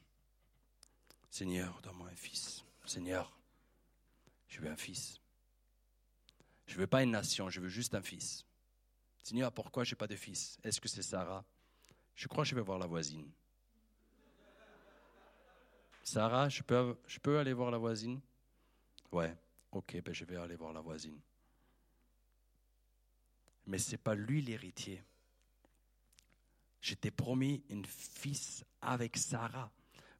[1.30, 2.64] Seigneur, donne-moi un fils.
[2.84, 3.32] Seigneur,
[4.48, 5.20] je veux un fils.
[6.66, 8.44] Je veux pas une nation, je veux juste un fils.
[9.22, 10.58] Seigneur, pourquoi je n'ai pas de fils?
[10.64, 11.44] Est-ce que c'est Sarah?
[12.14, 13.30] Je crois que je vais voir la voisine.
[16.02, 18.20] Sarah, je peux, je peux aller voir la voisine?
[19.12, 19.36] Ouais,
[19.72, 21.20] ok, ben je vais aller voir la voisine.
[23.66, 25.04] Mais ce n'est pas lui l'héritier.
[26.80, 29.70] Je t'ai promis une fils avec Sarah.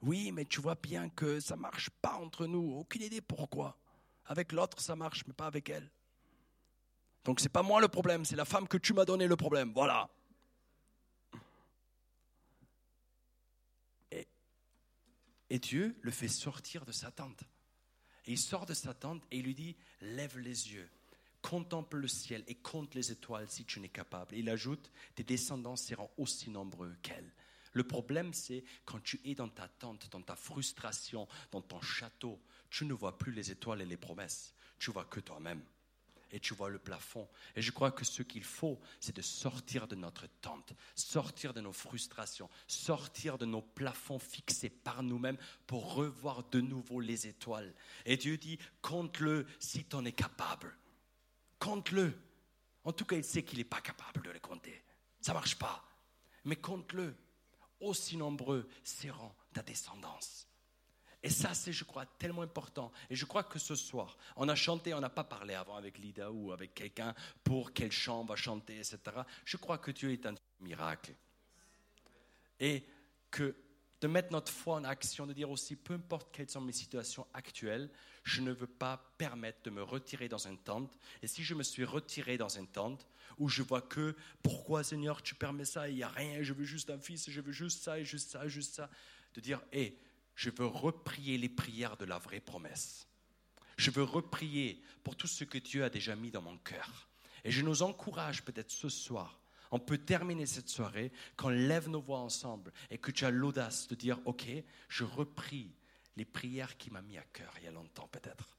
[0.03, 2.77] Oui, mais tu vois bien que ça marche pas entre nous.
[2.77, 3.79] Aucune idée pourquoi.
[4.27, 5.91] Avec l'autre, ça marche, mais pas avec elle.
[7.25, 9.73] Donc c'est pas moi le problème, c'est la femme que tu m'as donné le problème.
[9.75, 10.09] Voilà.
[15.51, 17.43] Et Dieu le fait sortir de sa tente.
[18.27, 20.91] Il sort de sa tente et il lui dit, lève les yeux,
[21.43, 24.37] contemple le ciel et compte les étoiles si tu n'es capable.
[24.37, 27.33] Il ajoute, tes descendants seront aussi nombreux qu'elles.
[27.73, 32.41] Le problème, c'est quand tu es dans ta tente, dans ta frustration, dans ton château,
[32.71, 34.55] tu ne vois plus les étoiles et les promesses.
[34.79, 35.63] Tu vois que toi-même
[36.31, 37.29] et tu vois le plafond.
[37.57, 41.61] Et je crois que ce qu'il faut, c'est de sortir de notre tente, sortir de
[41.61, 47.75] nos frustrations, sortir de nos plafonds fixés par nous-mêmes pour revoir de nouveau les étoiles.
[48.05, 50.77] Et Dieu dit, compte-le si tu en es capable.
[51.59, 52.13] Compte-le.
[52.85, 54.85] En tout cas, il sait qu'il n'est pas capable de le compter.
[55.21, 55.85] Ça ne marche pas.
[56.45, 57.15] Mais compte-le.
[57.81, 60.49] Aussi nombreux seront ta descendance.
[61.23, 62.93] Et ça, c'est, je crois, tellement important.
[63.11, 65.99] Et je crois que ce soir, on a chanté, on n'a pas parlé avant avec
[65.99, 68.99] Lida ou avec quelqu'un pour quel chant on va chanter, etc.
[69.45, 71.15] Je crois que Dieu est un miracle.
[72.61, 72.85] Et
[73.31, 73.55] que
[74.01, 77.27] de mettre notre foi en action, de dire aussi, peu importe quelles sont mes situations
[77.35, 77.91] actuelles,
[78.23, 80.97] je ne veux pas permettre de me retirer dans une tente.
[81.23, 83.07] Et si je me suis retiré dans une tente,
[83.39, 86.65] où je vois que, pourquoi Seigneur, tu permets ça, il n'y a rien, je veux
[86.65, 88.91] juste un fils, je veux juste ça, et juste ça, juste ça,
[89.35, 89.99] de dire, hé,
[90.35, 93.09] je veux reprier les prières de la vraie promesse.
[93.77, 97.09] Je veux reprier pour tout ce que Dieu a déjà mis dans mon cœur.
[97.45, 99.41] Et je nous encourage peut-être ce soir.
[99.71, 103.31] On peut terminer cette soirée quand on lève nos voix ensemble et que tu as
[103.31, 104.47] l'audace de dire, OK,
[104.89, 105.75] je reprie
[106.17, 108.57] les prières qui m'a mis à cœur il y a longtemps peut-être.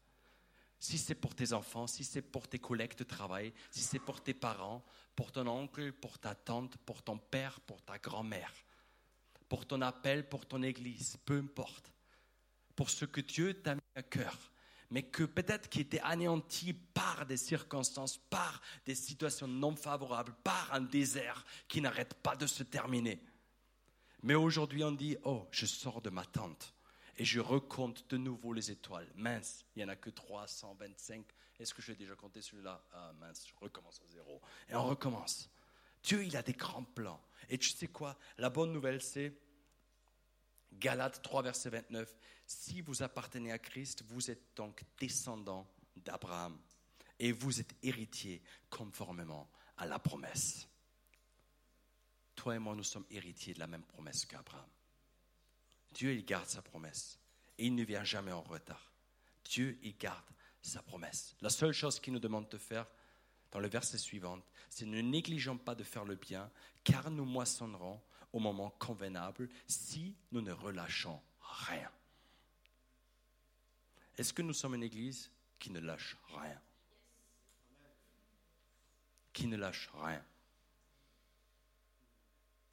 [0.79, 4.21] Si c'est pour tes enfants, si c'est pour tes collègues de travail, si c'est pour
[4.23, 8.53] tes parents, pour ton oncle, pour ta tante, pour ton père, pour ta grand-mère
[9.49, 11.91] pour ton appel, pour ton église, peu importe,
[12.75, 14.51] pour ce que Dieu t'a mis à cœur,
[14.89, 20.73] mais que peut-être qui était anéanti par des circonstances, par des situations non favorables, par
[20.73, 23.23] un désert qui n'arrête pas de se terminer.
[24.23, 26.73] Mais aujourd'hui, on dit, oh, je sors de ma tente
[27.17, 29.09] et je recompte de nouveau les étoiles.
[29.15, 31.25] Mince, il n'y en a que 325.
[31.59, 32.81] Est-ce que j'ai déjà compté celui-là?
[32.93, 34.41] Ah mince, je recommence à zéro.
[34.69, 35.49] Et on recommence.
[36.03, 37.21] Dieu, il a des grands plans.
[37.49, 38.17] Et tu sais quoi?
[38.37, 39.33] La bonne nouvelle, c'est
[40.73, 42.15] Galates 3, verset 29.
[42.45, 46.57] Si vous appartenez à Christ, vous êtes donc descendant d'Abraham
[47.19, 50.67] et vous êtes héritier conformément à la promesse.
[52.35, 54.69] Toi et moi, nous sommes héritiers de la même promesse qu'Abraham.
[55.93, 57.19] Dieu, il garde sa promesse
[57.57, 58.93] et il ne vient jamais en retard.
[59.43, 60.25] Dieu, il garde
[60.61, 61.35] sa promesse.
[61.41, 62.87] La seule chose qu'il nous demande de faire,
[63.51, 66.51] dans le verset suivant, c'est ne négligeons pas de faire le bien,
[66.83, 68.01] car nous moissonnerons
[68.33, 71.91] au moment convenable si nous ne relâchons rien.
[74.17, 76.61] Est-ce que nous sommes une église qui ne lâche rien?
[79.33, 80.23] Qui ne lâche rien?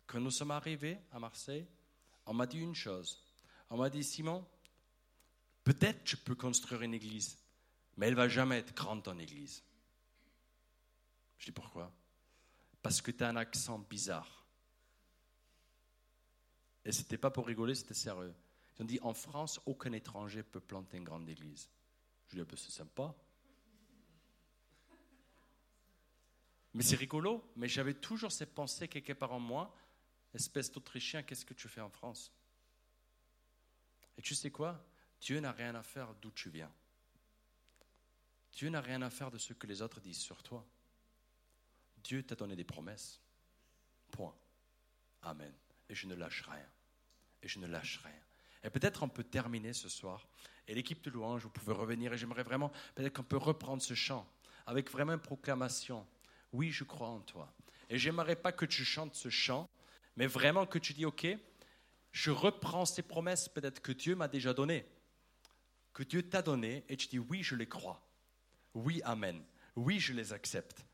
[0.07, 1.67] Quand nous sommes arrivés à Marseille,
[2.27, 3.23] on m'a dit une chose.
[3.71, 4.47] On m'a dit, Simon,
[5.65, 7.39] peut-être tu peux construire une église,
[7.97, 9.63] mais elle va jamais être grande en église.
[11.39, 11.93] Je dis pourquoi?
[12.83, 14.36] Parce que tu as un accent bizarre.
[16.87, 18.33] Et ce n'était pas pour rigoler, c'était sérieux.
[18.79, 21.69] Ils ont dit en France, aucun étranger peut planter une grande église.
[22.29, 23.13] Je dis, ah ben, c'est sympa.
[26.75, 29.75] Mais c'est rigolo, mais j'avais toujours cette pensée quelque part en moi,
[30.33, 32.31] espèce d'Autrichien, qu'est-ce que tu fais en France?
[34.17, 34.87] Et tu sais quoi?
[35.21, 36.73] Dieu n'a rien à faire d'où tu viens.
[38.53, 40.65] Dieu n'a rien à faire de ce que les autres disent sur toi.
[41.97, 43.21] Dieu t'a donné des promesses.
[44.13, 44.37] Point.
[45.23, 45.53] Amen.
[45.89, 46.69] Et je ne lâche rien.
[47.43, 48.13] Et je ne lâche rien.
[48.65, 50.27] Et peut-être on peut terminer ce soir.
[50.69, 52.13] Et l'équipe de louange, vous pouvez revenir.
[52.13, 54.29] Et j'aimerais vraiment, peut-être qu'on peut reprendre ce chant
[54.67, 56.07] avec vraiment une proclamation.
[56.53, 57.53] Oui, je crois en toi.
[57.89, 59.71] Et j'aimerais pas que tu chantes ce chant,
[60.17, 61.27] mais vraiment que tu dis, OK,
[62.11, 64.87] je reprends ces promesses peut-être que Dieu m'a déjà données,
[65.93, 68.03] que Dieu t'a données, et tu dis, oui, je les crois.
[68.75, 69.43] Oui, Amen.
[69.77, 70.87] Oui, je les accepte.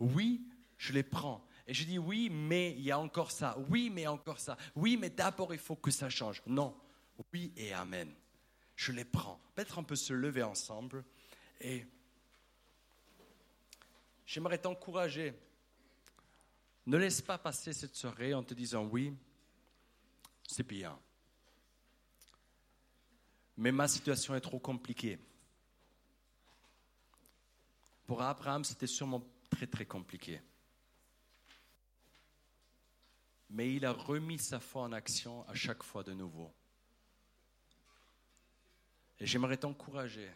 [0.00, 1.46] Oui, je les prends.
[1.66, 3.56] Et je dis oui, mais il y a encore ça.
[3.70, 4.56] Oui, mais encore ça.
[4.74, 6.42] Oui, mais d'abord, il faut que ça change.
[6.46, 6.76] Non.
[7.32, 8.12] Oui et Amen.
[8.76, 9.40] Je les prends.
[9.54, 11.04] Peut-être on peut se lever ensemble.
[11.60, 11.86] Et
[14.26, 15.34] j'aimerais t'encourager.
[16.86, 19.16] Ne laisse pas passer cette soirée en te disant oui,
[20.46, 20.98] c'est bien.
[23.56, 25.18] Mais ma situation est trop compliquée.
[28.06, 30.42] Pour Abraham, c'était sûrement très très compliqué.
[33.50, 36.52] Mais il a remis sa foi en action à chaque fois de nouveau.
[39.20, 40.30] Et j'aimerais t'encourager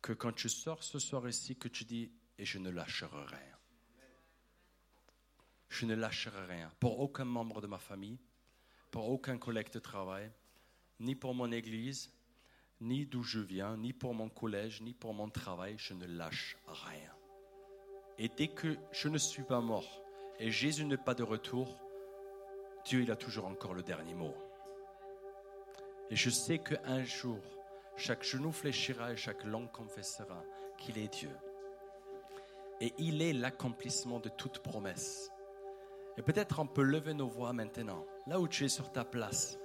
[0.00, 3.58] que quand tu sors ce soir ici, que tu dis, et je ne lâcherai rien.
[5.68, 8.18] Je ne lâcherai rien pour aucun membre de ma famille,
[8.90, 10.30] pour aucun collègue de travail,
[11.00, 12.12] ni pour mon église,
[12.80, 16.56] ni d'où je viens, ni pour mon collège, ni pour mon travail, je ne lâche
[16.66, 17.12] rien.
[18.18, 20.03] Et dès que je ne suis pas mort
[20.38, 21.68] et Jésus n'est pas de retour,
[22.84, 24.34] Dieu, il a toujours encore le dernier mot.
[26.10, 27.38] Et je sais qu'un jour,
[27.96, 30.44] chaque genou fléchira et chaque langue confessera
[30.78, 31.30] qu'il est Dieu.
[32.80, 35.30] Et il est l'accomplissement de toute promesse.
[36.16, 39.58] Et peut-être on peut lever nos voix maintenant, là où tu es sur ta place,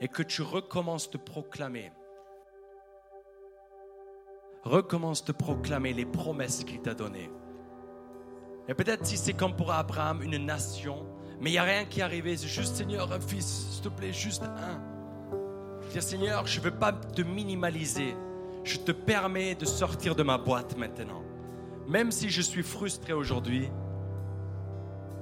[0.00, 1.92] et que tu recommences de proclamer
[4.62, 7.30] recommence de proclamer les promesses qu'il t'a données.
[8.68, 11.06] Et peut-être si c'est comme pour Abraham, une nation,
[11.40, 13.88] mais il n'y a rien qui est arrivé, c'est juste Seigneur, un fils, s'il te
[13.88, 14.80] plaît, juste un.
[15.90, 18.14] Dire Seigneur, je ne veux pas te minimaliser,
[18.62, 21.22] je te permets de sortir de ma boîte maintenant.
[21.88, 23.68] Même si je suis frustré aujourd'hui,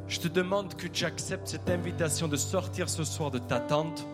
[0.09, 4.07] je te demande que tu acceptes cette invitation de sortir ce soir de ta tente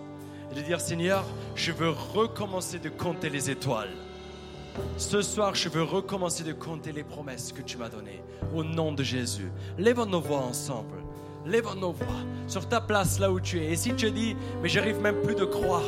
[0.53, 3.95] et de dire Seigneur, je veux recommencer de compter les étoiles.
[4.97, 8.23] Ce soir, je veux recommencer de compter les promesses que tu m'as données.
[8.55, 9.51] Au nom de Jésus.
[9.79, 10.99] Lève nos voix ensemble.
[11.47, 13.73] Lève nos voix sur ta place là où tu es.
[13.73, 15.83] Et si tu dis, mais j'arrive même plus de croire,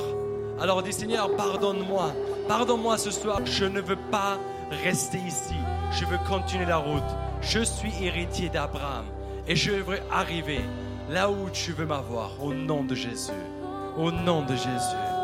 [0.60, 2.12] alors dis Seigneur, pardonne-moi.
[2.48, 3.40] Pardonne-moi ce soir.
[3.44, 4.38] Je ne veux pas
[4.84, 5.54] rester ici.
[5.92, 7.02] Je veux continuer la route.
[7.42, 9.04] Je suis héritier d'Abraham.
[9.46, 10.60] Et je veux arriver
[11.10, 12.42] là où tu veux m'avoir.
[12.42, 13.32] Au nom de Jésus.
[13.98, 15.15] Au nom de Jésus.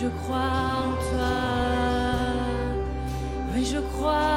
[0.00, 0.38] Je crois
[0.84, 1.36] en toi.
[3.54, 4.35] Oui, je crois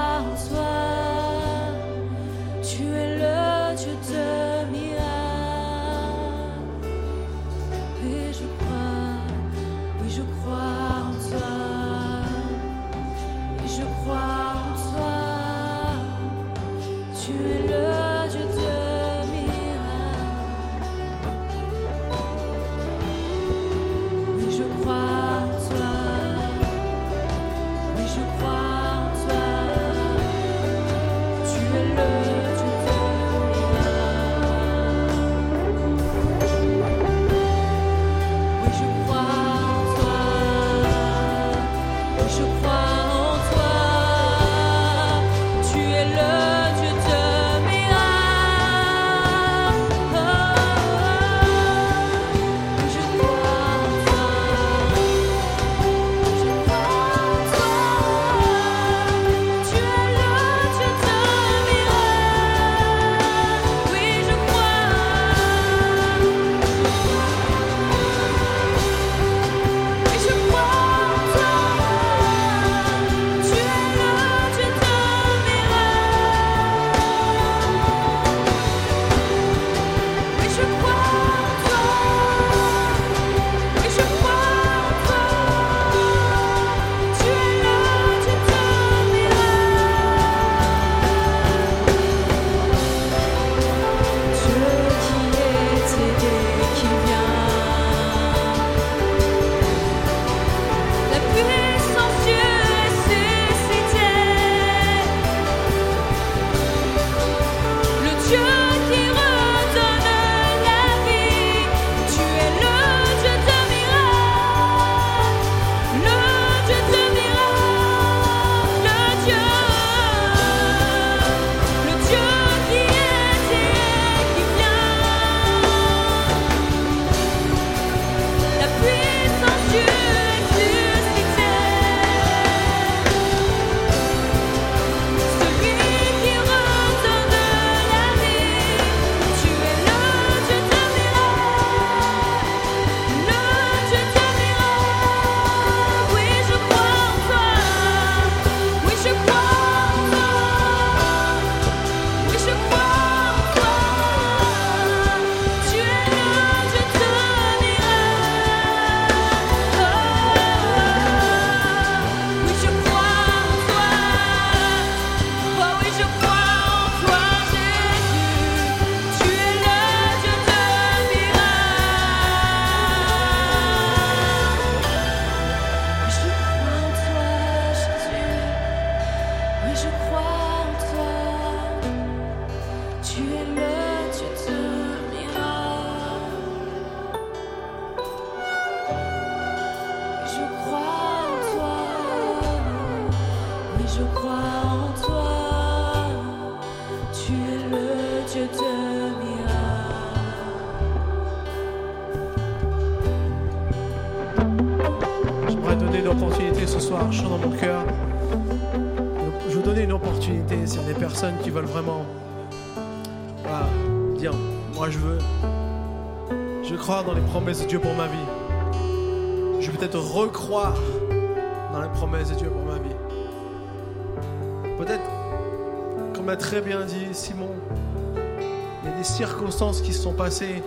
[230.09, 230.63] sont passées.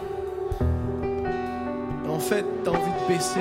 [2.05, 3.41] Et en fait, tu as envie de baisser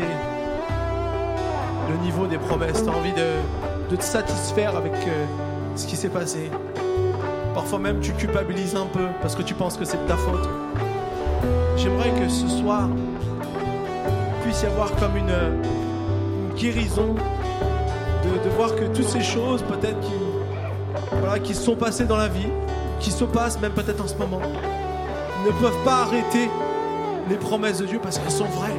[1.89, 2.83] le niveau des promesses.
[2.83, 5.25] Tu envie de, te satisfaire avec euh,
[5.75, 6.49] ce qui s'est passé.
[7.53, 10.47] Parfois même tu culpabilises un peu parce que tu penses que c'est de ta faute.
[11.75, 12.87] J'aimerais que ce soir
[14.43, 15.35] puisse y avoir comme une,
[16.55, 17.15] guérison
[18.23, 20.13] de, voir que toutes ces choses peut-être qui,
[21.19, 22.47] voilà, qui sont passées dans la vie,
[22.99, 24.41] qui se passent même peut-être en ce moment,
[25.45, 26.49] ne peuvent pas arrêter
[27.29, 28.75] les promesses de Dieu parce qu'elles sont vraies.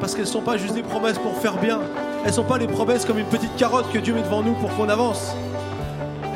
[0.00, 1.80] Parce qu'elles ne sont pas juste des promesses pour faire bien.
[2.22, 4.54] Elles ne sont pas les promesses comme une petite carotte que Dieu met devant nous
[4.54, 5.34] pour qu'on avance.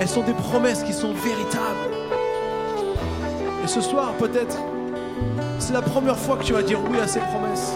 [0.00, 1.90] Elles sont des promesses qui sont véritables.
[3.64, 4.56] Et ce soir, peut-être,
[5.58, 7.72] c'est la première fois que tu vas dire oui à ces promesses.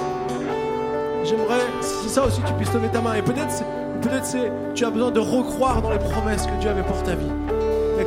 [1.24, 3.14] J'aimerais, si ça aussi, tu puisses lever ta main.
[3.14, 3.64] Et peut-être,
[4.03, 4.36] Peut-être
[4.74, 7.26] tu as besoin de recroire dans les promesses que Dieu avait pour ta vie.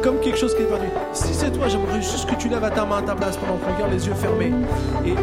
[0.03, 0.87] Comme quelque chose qui est perdu.
[1.11, 3.73] Si c'est toi, j'aimerais juste que tu lèves ta main à ta place pendant qu'on
[3.73, 4.53] regarde les yeux fermés.
[5.05, 5.13] Et,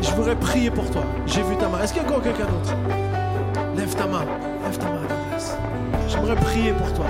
[0.00, 1.02] je voudrais prier pour toi.
[1.26, 1.80] J'ai vu ta main.
[1.82, 2.74] Est-ce qu'il y a encore quelqu'un d'autre?
[3.76, 4.24] Lève ta main.
[4.64, 5.58] Lève ta main à ta place.
[6.08, 7.04] J'aimerais prier pour toi.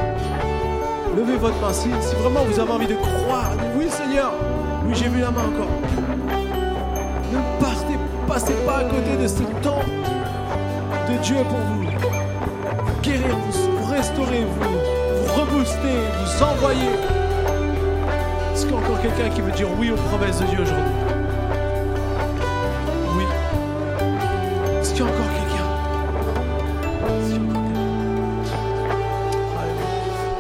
[1.16, 1.72] Levez votre main.
[1.72, 4.32] Si, si vraiment vous avez envie de croire, oui Seigneur,
[4.84, 5.70] oui j'ai vu la main encore.
[7.32, 9.82] Ne partez, passez pas à côté de ce temps
[11.08, 11.84] de Dieu pour vous.
[13.02, 15.03] Guérir, vous, vous restaurer, vous
[15.35, 16.91] rebooster, vous envoyer.
[18.53, 20.93] Est-ce qu'il y a encore quelqu'un qui veut dire oui aux promesses de Dieu aujourd'hui?
[23.16, 23.24] Oui.
[24.80, 25.68] Est-ce qu'il y a encore quelqu'un?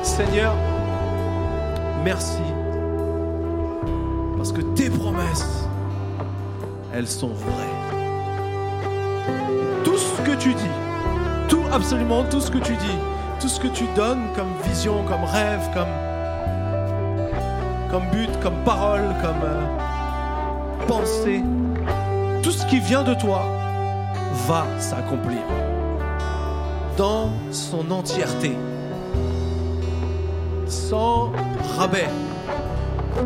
[0.02, 0.54] Seigneur,
[2.04, 2.42] merci.
[4.36, 5.66] Parce que tes promesses,
[6.94, 7.74] elles sont vraies.
[9.82, 10.70] Tout ce que tu dis,
[11.48, 12.98] tout, absolument tout ce que tu dis,
[13.44, 15.84] tout ce que tu donnes comme vision, comme rêve, comme,
[17.90, 21.42] comme but, comme parole, comme euh, pensée,
[22.42, 23.42] tout ce qui vient de toi
[24.48, 25.42] va s'accomplir
[26.96, 28.56] dans son entièreté,
[30.66, 31.30] sans
[31.76, 32.08] rabais,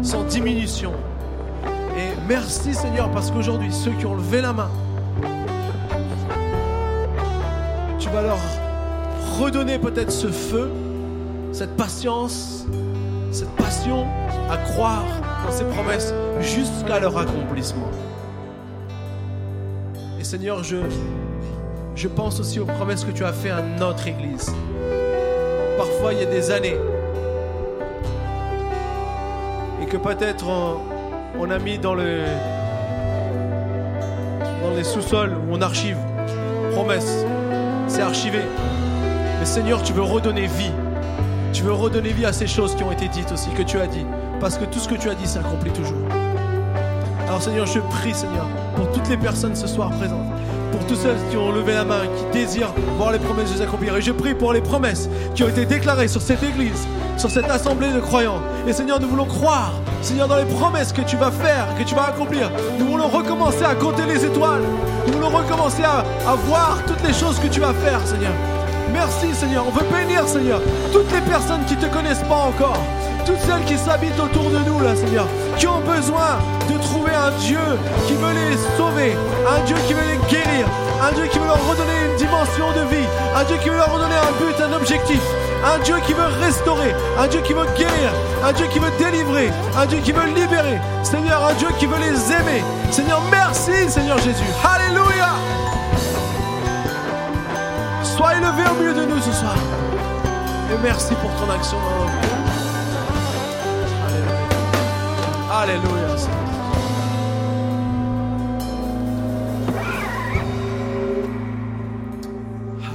[0.02, 0.94] sans diminution.
[1.96, 4.70] Et merci Seigneur parce qu'aujourd'hui, ceux qui ont levé la main,
[8.00, 8.38] tu vas leur
[9.38, 10.68] redonner peut-être ce feu,
[11.52, 12.66] cette patience,
[13.30, 14.06] cette passion
[14.50, 15.04] à croire
[15.44, 17.88] dans ces promesses jusqu'à leur accomplissement.
[20.18, 24.52] Et Seigneur, je, pense aussi aux promesses que tu as faites à notre Église.
[25.76, 26.76] Parfois, il y a des années.
[29.80, 30.78] Et que peut-être on,
[31.38, 32.22] on a mis dans, le,
[34.62, 35.98] dans les sous-sols où on archive.
[36.72, 37.24] Promesses.
[37.86, 38.40] C'est archivé.
[39.48, 40.70] Seigneur, tu veux redonner vie.
[41.54, 43.86] Tu veux redonner vie à ces choses qui ont été dites aussi, que tu as
[43.86, 44.04] dit.
[44.40, 45.96] Parce que tout ce que tu as dit s'accomplit toujours.
[47.26, 48.44] Alors Seigneur, je prie Seigneur
[48.76, 50.26] pour toutes les personnes ce soir présentes,
[50.70, 53.96] pour tous ceux qui ont levé la main, qui désirent voir les promesses de s'accomplir.
[53.96, 56.86] Et je prie pour les promesses qui ont été déclarées sur cette église,
[57.16, 58.42] sur cette assemblée de croyants.
[58.66, 59.72] Et Seigneur, nous voulons croire,
[60.02, 62.50] Seigneur, dans les promesses que tu vas faire, que tu vas accomplir.
[62.78, 64.62] Nous voulons recommencer à compter les étoiles.
[65.06, 68.32] Nous voulons recommencer à, à voir toutes les choses que tu vas faire, Seigneur.
[68.92, 70.60] Merci Seigneur, on veut bénir Seigneur
[70.92, 72.78] toutes les personnes qui ne te connaissent pas encore,
[73.26, 75.26] toutes celles qui s'habitent autour de nous là Seigneur,
[75.58, 76.38] qui ont besoin
[76.70, 77.58] de trouver un Dieu
[78.06, 79.16] qui veut les sauver,
[79.46, 80.66] un Dieu qui veut les guérir,
[81.02, 83.92] un Dieu qui veut leur redonner une dimension de vie, un Dieu qui veut leur
[83.92, 85.20] redonner un but, un objectif,
[85.64, 88.10] un Dieu qui veut restaurer, un Dieu qui veut guérir,
[88.44, 91.98] un Dieu qui veut délivrer, un Dieu qui veut libérer, Seigneur, un Dieu qui veut
[91.98, 92.62] les aimer.
[92.90, 94.44] Seigneur, merci Seigneur Jésus.
[94.64, 95.28] Alléluia.
[98.18, 99.54] Sois élevé au milieu de nous ce soir.
[100.72, 102.34] Et merci pour ton action dans nos vies.
[105.52, 105.86] Alléluia.
[105.92, 106.16] Alléluia.
[106.16, 106.48] Seigneur.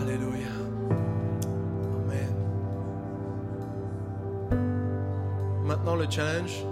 [0.01, 0.53] Alléluia.
[2.03, 2.34] Amen.
[5.63, 6.65] Maintenant, le challenge,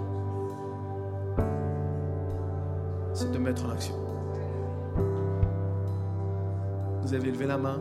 [3.14, 3.94] c'est de mettre en action.
[7.00, 7.80] Vous avez levé la main.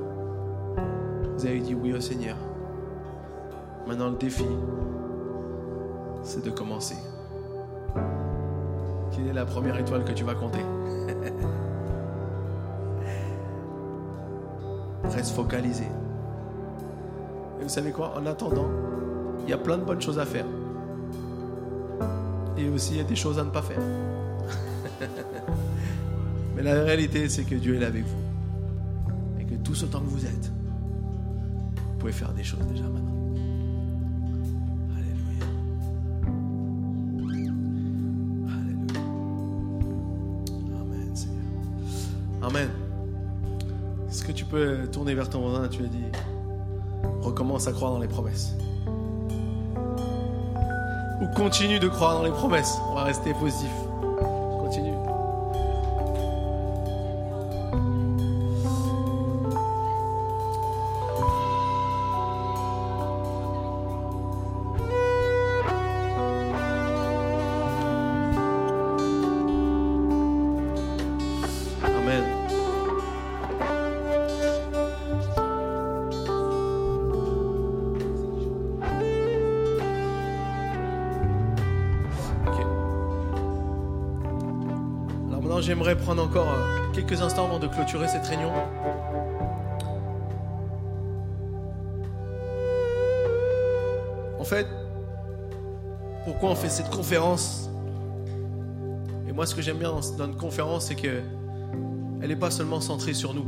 [1.42, 2.38] Vous avez dit oui au Seigneur.
[3.88, 4.46] Maintenant, le défi,
[6.22, 6.98] c'est de commencer.
[9.12, 10.64] Quelle est la première étoile que tu vas compter?
[15.06, 15.86] Reste focalisé.
[17.60, 18.14] Et vous savez quoi?
[18.16, 18.70] En attendant,
[19.44, 20.46] il y a plein de bonnes choses à faire.
[22.56, 23.82] Et aussi, il y a des choses à ne pas faire.
[26.56, 28.22] Mais la réalité, c'est que Dieu est avec vous.
[29.40, 30.52] Et que tout ce temps que vous êtes,
[32.02, 33.14] pouvez faire des choses déjà maintenant.
[34.98, 35.46] Alléluia.
[38.50, 39.02] Alléluia.
[40.82, 41.44] Amen, Seigneur.
[42.42, 42.70] Amen.
[44.10, 46.06] Est-ce que tu peux tourner vers ton voisin Tu as dit,
[47.22, 48.56] recommence à croire dans les promesses.
[51.22, 52.80] Ou continue de croire dans les promesses.
[52.90, 53.70] On va rester positif.
[86.02, 88.52] Prendre encore euh, quelques instants avant de clôturer cette réunion.
[94.40, 94.68] En fait,
[96.26, 97.70] pourquoi on fait cette conférence?
[99.28, 101.22] Et moi, ce que j'aime bien dans, une conférence, c'est que
[102.22, 103.46] elle n'est pas seulement centrée sur nous.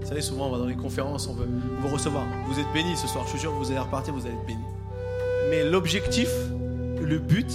[0.00, 1.48] Vous savez, souvent, on va dans les conférences, on veut
[1.80, 2.24] vous recevoir.
[2.48, 4.46] Vous êtes bénis ce soir, je suis sûr que vous allez repartir, vous allez être
[4.46, 4.60] bénis.
[5.50, 6.28] Mais l'objectif,
[7.00, 7.52] le but,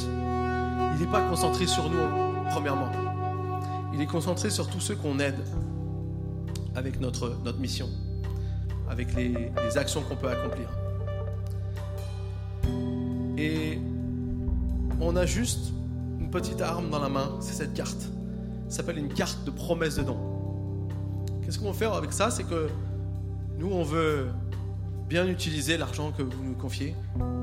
[0.93, 1.99] il n'est pas concentré sur nous,
[2.51, 2.89] premièrement.
[4.01, 5.37] Il est sur tous ceux qu'on aide
[6.73, 7.87] avec notre, mission,
[8.89, 9.29] avec les,
[9.63, 10.67] les actions qu'on peut accomplir.
[13.37, 13.79] Et
[14.99, 15.71] on a juste
[16.19, 18.01] une petite arme dans la main, c'est cette carte.
[18.69, 20.17] Ça s'appelle une carte de promesse de don.
[21.43, 22.31] Qu'est-ce qu'on va faire avec ça?
[22.31, 22.69] C'est que
[23.59, 24.29] nous, on veut
[25.07, 26.95] bien utiliser l'argent que vous nous confiez,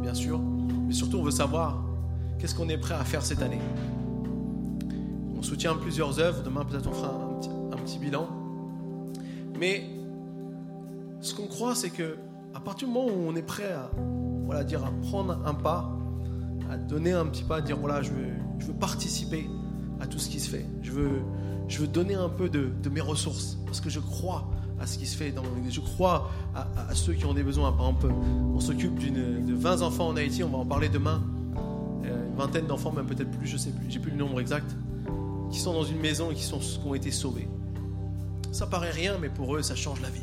[0.02, 1.84] bien sûr, mais surtout, on veut savoir
[2.40, 3.60] qu'est-ce qu'on est prêt à faire cette année.
[5.48, 7.08] Soutient plusieurs œuvres, demain peut-être on fera
[7.72, 8.28] un petit, bilan.
[9.58, 9.88] Mais
[11.22, 12.18] ce qu'on croit, c'est que
[12.52, 13.90] à partir du moment où on est prêt à,
[14.44, 15.90] voilà, dire, à prendre un pas,
[16.70, 19.48] à donner un petit pas, à dire voilà, je veux, participer
[20.00, 20.66] à tout ce qui se fait.
[20.82, 21.22] Je veux,
[21.66, 25.06] je veux donner un peu de, mes ressources parce que je crois à ce qui
[25.06, 25.72] se fait dans mon église.
[25.72, 27.72] Je crois à, ceux qui ont des besoins.
[27.72, 28.12] Par exemple,
[28.54, 31.22] on s'occupe de 20 enfants en Haïti, on va en parler demain.
[32.04, 34.76] Euh, une vingtaine d'enfants, même peut-être plus, je sais plus, j'ai plus le nombre exact,
[35.50, 37.48] qui sont dans une maison et qui, sont, qui ont été sauvés.
[38.52, 40.22] Ça paraît rien, mais pour eux, ça change la vie.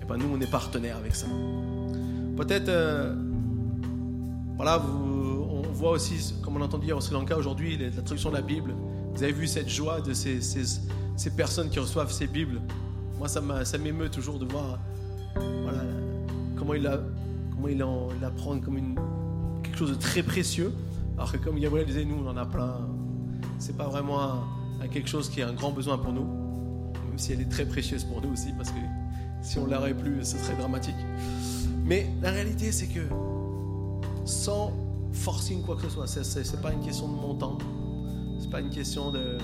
[0.00, 1.26] Et ben nous, on est partenaires avec ça.
[2.36, 3.14] Peut-être, euh,
[4.56, 8.30] voilà, on voit aussi, comme on a entendu hier au Sri Lanka aujourd'hui, la traduction
[8.30, 8.74] de la Bible.
[9.14, 12.60] Vous avez vu cette joie de ces, ces- personnes qui reçoivent ces Bibles.
[13.18, 13.40] Moi, ça
[13.78, 14.78] m'émeut toujours de voir
[15.62, 15.82] voilà,
[16.56, 17.00] comment il la,
[17.52, 18.08] comment il en,
[18.64, 18.98] comme une,
[19.62, 20.72] quelque chose de très précieux.
[21.16, 22.78] Alors que comme Gabriel disait, nous, on en a plein.
[23.58, 24.44] C'est pas vraiment
[24.92, 26.24] quelque chose qui est un grand besoin pour nous,
[27.08, 28.80] même si elle est très précieuse pour nous aussi, parce que
[29.42, 30.96] si on l'aurait plus, ce serait dramatique.
[31.84, 33.00] Mais la réalité, c'est que
[34.24, 34.72] sans
[35.12, 37.58] forcing quoi que ce soit, c'est pas une question de montant,
[38.38, 39.38] c'est pas une question de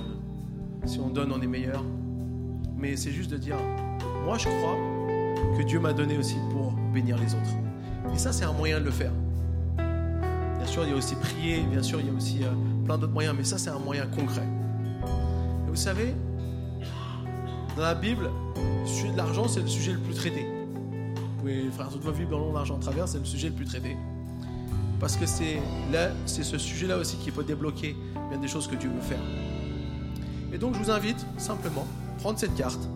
[0.85, 1.83] si on donne, on est meilleur,
[2.77, 3.57] mais c'est juste de dire,
[4.25, 4.77] moi je crois
[5.59, 8.15] que Dieu m'a donné aussi pour bénir les autres.
[8.15, 9.13] Et ça, c'est un moyen de le faire.
[9.77, 12.51] Bien sûr, il y a aussi prier, bien sûr, il y a aussi euh,
[12.87, 14.47] plein d'autres moyens, mais ça, c'est un moyen concret.
[15.67, 16.15] Et vous savez,
[17.77, 20.47] dans la Bible, le sujet de l'argent, c'est le sujet le plus traité.
[20.47, 23.97] Vous pouvez faire toute votre Bible dans l'argent travers, c'est le sujet le plus traité.
[24.99, 25.61] Parce que c'est
[25.93, 27.95] là, c'est ce sujet-là aussi qui peut débloquer
[28.31, 29.21] bien des choses que Dieu veut faire.
[30.53, 32.89] Et donc, je vous invite simplement à prendre cette carte.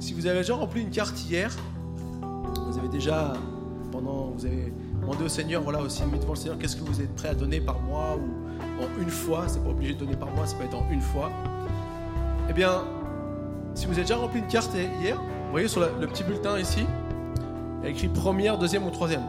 [0.00, 1.54] Si vous avez déjà rempli une carte hier,
[2.22, 3.34] vous avez déjà,
[3.92, 7.00] pendant, vous avez demandé au Seigneur, voilà, aussi mis devant le Seigneur, qu'est-ce que vous
[7.00, 8.45] êtes prêt à donner par mois ou
[8.80, 9.44] en une fois.
[9.46, 11.30] C'est pas obligé de donner par mois, ça peut être en une fois.
[12.48, 12.84] Eh bien,
[13.74, 16.86] si vous avez déjà rempli une carte hier, vous voyez sur le petit bulletin ici,
[17.80, 19.22] il y a écrit première, deuxième ou troisième.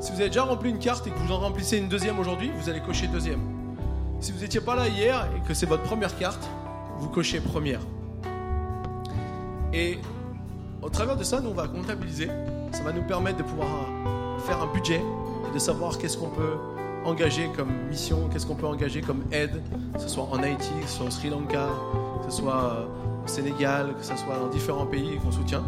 [0.00, 2.50] Si vous avez déjà rempli une carte et que vous en remplissez une deuxième aujourd'hui,
[2.56, 3.40] vous allez cocher deuxième.
[4.20, 6.48] Si vous n'étiez pas là hier et que c'est votre première carte,
[6.98, 7.80] vous cochez première.
[9.72, 9.98] Et
[10.82, 12.28] au travers de ça, nous, on va comptabiliser.
[12.72, 13.68] Ça va nous permettre de pouvoir
[14.46, 15.00] faire un budget,
[15.48, 16.56] et de savoir qu'est-ce qu'on peut
[17.06, 19.62] engager comme mission, qu'est-ce qu'on peut engager comme aide,
[19.94, 21.68] que ce soit en Haïti, que ce soit au Sri Lanka,
[22.24, 22.86] que ce soit euh,
[23.24, 25.64] au Sénégal, que ce soit dans différents pays qu'on soutient.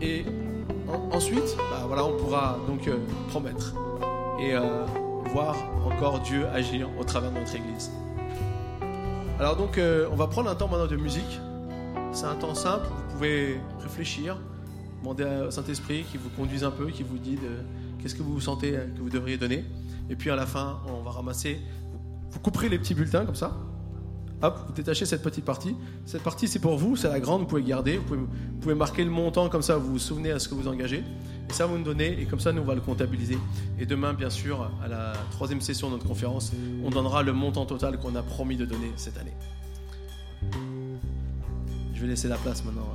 [0.00, 0.24] Et
[0.88, 2.96] en- ensuite, bah, voilà, on pourra donc euh,
[3.28, 3.74] promettre
[4.40, 4.84] et euh,
[5.32, 5.56] voir
[5.86, 7.90] encore Dieu agir au travers de notre Église.
[9.38, 9.78] Alors donc,
[10.10, 11.40] on va prendre un temps maintenant de musique.
[12.10, 14.36] C'est un temps simple, vous pouvez réfléchir,
[15.02, 17.62] demander au Saint-Esprit qui vous conduise un peu, qui vous euh,
[18.00, 19.64] qu'est-ce que vous sentez euh, que vous devriez donner.
[20.10, 21.60] Et puis à la fin, on va ramasser,
[22.30, 23.56] vous, couperez les petits bulletins comme ça.
[24.40, 25.74] Hop, vous détachez cette petite partie.
[26.06, 27.98] Cette partie, c'est pour vous, c'est la grande, vous pouvez garder.
[27.98, 28.28] Vous
[28.60, 31.02] pouvez, marquer le montant, comme ça vous vous souvenez à ce que vous engagez.
[31.50, 33.38] Et ça, vous nous donnez, et comme ça, nous, on va le comptabiliser.
[33.80, 36.52] Et demain, bien sûr, à la troisième session de notre conférence,
[36.84, 39.34] on donnera le montant total qu'on a promis de donner cette année.
[41.94, 42.86] Je vais laisser la place maintenant